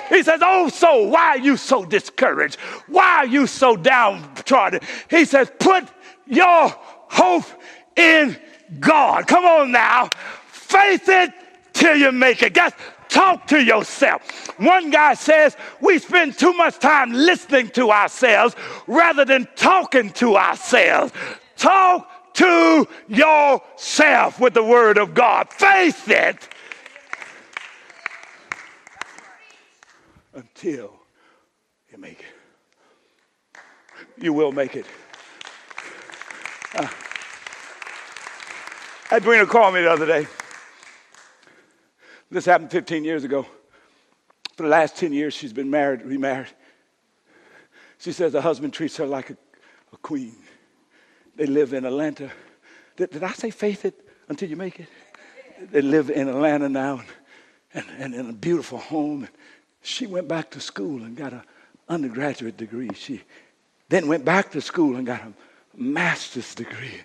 He 0.09 0.22
says, 0.22 0.40
Oh, 0.42 0.68
soul, 0.68 1.11
why 1.11 1.28
are 1.28 1.38
you 1.38 1.57
so 1.57 1.84
discouraged? 1.84 2.59
Why 2.88 3.18
are 3.18 3.26
you 3.26 3.46
so 3.46 3.76
downtrodden? 3.76 4.80
He 5.11 5.24
says, 5.24 5.50
Put 5.59 5.88
your 6.26 6.68
hope 7.09 7.44
in 7.96 8.38
God. 8.80 9.26
Come 9.26 9.44
on 9.44 9.72
now. 9.72 10.09
Faith 10.48 11.09
it 11.09 11.32
till 11.74 11.96
you 11.96 12.12
make 12.12 12.42
it. 12.42 12.55
Guess 12.55 12.72
talk 13.12 13.46
to 13.48 13.62
yourself. 13.62 14.22
One 14.59 14.90
guy 14.90 15.14
says 15.14 15.57
we 15.80 15.98
spend 15.98 16.38
too 16.38 16.55
much 16.55 16.78
time 16.78 17.12
listening 17.12 17.68
to 17.70 17.90
ourselves 17.90 18.57
rather 18.86 19.24
than 19.24 19.46
talking 19.55 20.11
to 20.14 20.36
ourselves. 20.36 21.12
Talk 21.62 22.34
to 22.34 22.88
yourself 23.06 24.40
with 24.40 24.52
the 24.52 24.64
word 24.64 24.98
of 24.98 25.14
God. 25.14 25.48
Face 25.48 26.08
it 26.08 26.48
until 30.34 30.92
you 31.92 31.98
make 31.98 32.18
it. 32.18 33.60
You 34.20 34.32
will 34.32 34.50
make 34.50 34.74
it. 34.74 34.86
Uh, 36.74 36.88
Edwina 39.12 39.46
called 39.46 39.74
me 39.74 39.82
the 39.82 39.92
other 39.92 40.06
day. 40.06 40.26
This 42.28 42.44
happened 42.44 42.72
15 42.72 43.04
years 43.04 43.22
ago. 43.22 43.46
For 44.56 44.64
the 44.64 44.68
last 44.68 44.96
10 44.96 45.12
years, 45.12 45.32
she's 45.32 45.52
been 45.52 45.70
married, 45.70 46.02
remarried. 46.02 46.48
She 47.98 48.10
says 48.10 48.32
her 48.32 48.40
husband 48.40 48.72
treats 48.72 48.96
her 48.96 49.06
like 49.06 49.30
a, 49.30 49.36
a 49.92 49.96
queen. 49.98 50.34
They 51.36 51.46
live 51.46 51.72
in 51.72 51.84
Atlanta. 51.84 52.30
Did, 52.96 53.10
did, 53.10 53.22
I 53.22 53.32
say 53.32 53.50
faith 53.50 53.84
it 53.84 53.94
until 54.28 54.48
you 54.48 54.56
make 54.56 54.80
it? 54.80 54.88
They 55.70 55.80
live 55.80 56.10
in 56.10 56.28
Atlanta 56.28 56.68
now 56.68 57.02
and, 57.72 57.86
and, 57.88 58.02
and 58.02 58.14
in 58.14 58.30
a 58.30 58.32
beautiful 58.32 58.78
home. 58.78 59.24
And 59.24 59.32
She 59.82 60.06
went 60.06 60.28
back 60.28 60.50
to 60.50 60.60
school 60.60 61.02
and 61.02 61.16
got 61.16 61.32
an 61.32 61.42
undergraduate 61.88 62.56
degree. 62.56 62.90
She 62.94 63.22
then 63.88 64.08
went 64.08 64.24
back 64.24 64.50
to 64.52 64.60
school 64.60 64.96
and 64.96 65.06
got 65.06 65.20
a 65.20 65.32
master's 65.74 66.54
degree. 66.54 67.00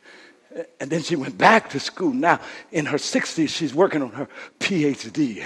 And 0.80 0.89
then 0.89 1.03
she 1.03 1.15
went 1.15 1.38
back 1.38 1.69
to 1.71 1.80
school. 1.80 2.13
Now, 2.13 2.39
in 2.71 2.86
her 2.86 2.97
60s, 2.97 3.49
she's 3.49 3.73
working 3.73 4.01
on 4.01 4.09
her 4.11 4.28
PhD. 4.59 5.43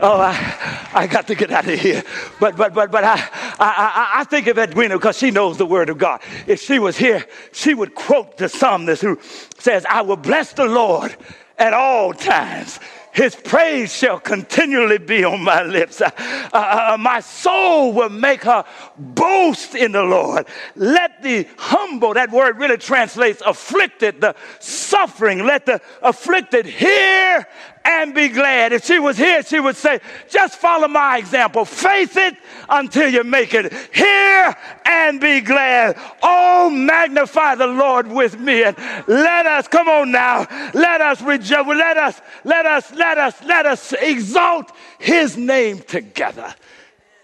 Oh, 0.00 0.20
I, 0.20 0.88
I 0.94 1.06
got 1.06 1.26
to 1.26 1.34
get 1.34 1.50
out 1.50 1.68
of 1.68 1.78
here. 1.78 2.04
But 2.38 2.56
but 2.56 2.72
but 2.72 2.90
but 2.90 3.02
I 3.02 3.16
I, 3.58 4.10
I 4.16 4.24
think 4.24 4.46
of 4.46 4.58
Edwina 4.58 4.96
because 4.96 5.18
she 5.18 5.30
knows 5.30 5.58
the 5.58 5.66
word 5.66 5.90
of 5.90 5.98
God. 5.98 6.20
If 6.46 6.62
she 6.62 6.78
was 6.78 6.96
here, 6.96 7.24
she 7.52 7.74
would 7.74 7.94
quote 7.94 8.36
the 8.36 8.48
psalmist 8.48 9.02
who 9.02 9.18
says, 9.58 9.84
I 9.88 10.02
will 10.02 10.16
bless 10.16 10.52
the 10.52 10.66
Lord 10.66 11.16
at 11.58 11.72
all 11.72 12.12
times. 12.12 12.78
His 13.12 13.34
praise 13.34 13.92
shall 13.92 14.20
continually 14.20 14.98
be 14.98 15.24
on 15.24 15.42
my 15.42 15.62
lips. 15.64 16.00
Uh, 16.00 16.10
uh, 16.52 16.92
uh, 16.92 16.96
my 17.00 17.18
soul 17.18 17.92
will 17.92 18.10
make 18.10 18.44
her 18.44 18.64
boast 18.96 19.74
in 19.74 19.90
the 19.90 20.04
Lord. 20.04 20.46
Let 20.76 21.20
the 21.22 21.48
humble, 21.56 22.14
that 22.14 22.30
word 22.30 22.58
really 22.58 22.76
translates 22.76 23.42
afflicted, 23.44 24.20
the 24.20 24.36
suffering, 24.60 25.44
let 25.44 25.66
the 25.66 25.80
afflicted 26.00 26.66
hear 26.66 27.44
and 27.88 28.14
be 28.14 28.28
glad. 28.28 28.72
If 28.72 28.84
she 28.84 28.98
was 28.98 29.16
here, 29.16 29.42
she 29.42 29.58
would 29.58 29.76
say, 29.76 30.00
just 30.28 30.58
follow 30.58 30.88
my 30.88 31.16
example. 31.16 31.64
Face 31.64 32.14
it 32.16 32.36
until 32.68 33.08
you 33.08 33.24
make 33.24 33.54
it. 33.54 33.72
Hear 33.94 34.54
and 34.84 35.18
be 35.18 35.40
glad. 35.40 35.96
Oh, 36.22 36.68
magnify 36.68 37.54
the 37.54 37.66
Lord 37.66 38.06
with 38.06 38.38
me 38.38 38.62
and 38.62 38.76
let 39.06 39.46
us, 39.46 39.68
come 39.68 39.88
on 39.88 40.12
now, 40.12 40.46
let 40.74 41.00
us 41.00 41.22
rejoice. 41.22 41.66
Let 41.66 41.96
us, 41.96 42.20
let 42.44 42.66
us, 42.66 42.92
let 42.92 43.16
us, 43.16 43.42
let 43.44 43.64
us 43.64 43.94
exalt 43.94 44.70
his 44.98 45.38
name 45.38 45.78
together. 45.78 46.54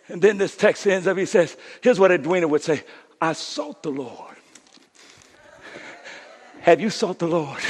And 0.09 0.23
then 0.23 0.39
this 0.39 0.57
text 0.57 0.87
ends 0.87 1.07
up, 1.07 1.19
he 1.19 1.27
says, 1.27 1.57
here's 1.83 2.01
what 2.01 2.11
Edwina 2.11 2.49
would 2.49 2.63
say 2.63 2.85
I 3.21 3.35
sought 3.35 3.83
the 3.83 3.91
Lord. 3.91 4.37
Have 6.61 6.81
you 6.81 6.89
sought 6.89 7.19
the 7.19 7.29
Lord? 7.29 7.61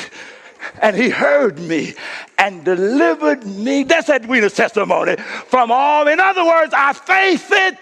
And 0.80 0.96
he 0.96 1.10
heard 1.10 1.58
me 1.58 1.94
and 2.38 2.64
delivered 2.64 3.46
me. 3.46 3.84
That's 3.84 4.08
Edwina's 4.08 4.54
testimony 4.54 5.16
from 5.16 5.70
all. 5.70 6.08
In 6.08 6.20
other 6.20 6.44
words, 6.44 6.72
I 6.76 6.92
faced 6.92 7.50
it 7.50 7.78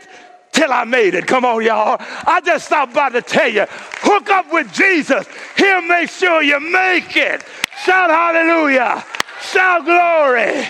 till 0.53 0.73
I 0.73 0.85
made 0.85 1.15
it. 1.15 1.27
Come 1.27 1.45
on, 1.45 1.65
y'all. 1.65 1.97
I 2.01 2.41
just 2.45 2.67
stopped 2.67 2.95
by 2.95 3.11
to 3.11 3.23
tell 3.23 3.49
you 3.49 3.67
hook 3.69 4.31
up 4.31 4.53
with 4.53 4.73
Jesus. 4.73 5.27
He'll 5.57 5.83
make 5.83 6.11
sure 6.11 6.43
you 6.43 6.61
make 6.61 7.17
it. 7.17 7.45
Shout 7.85 8.11
hallelujah. 8.11 9.05
Shout 9.41 9.85
glory. 9.85 10.69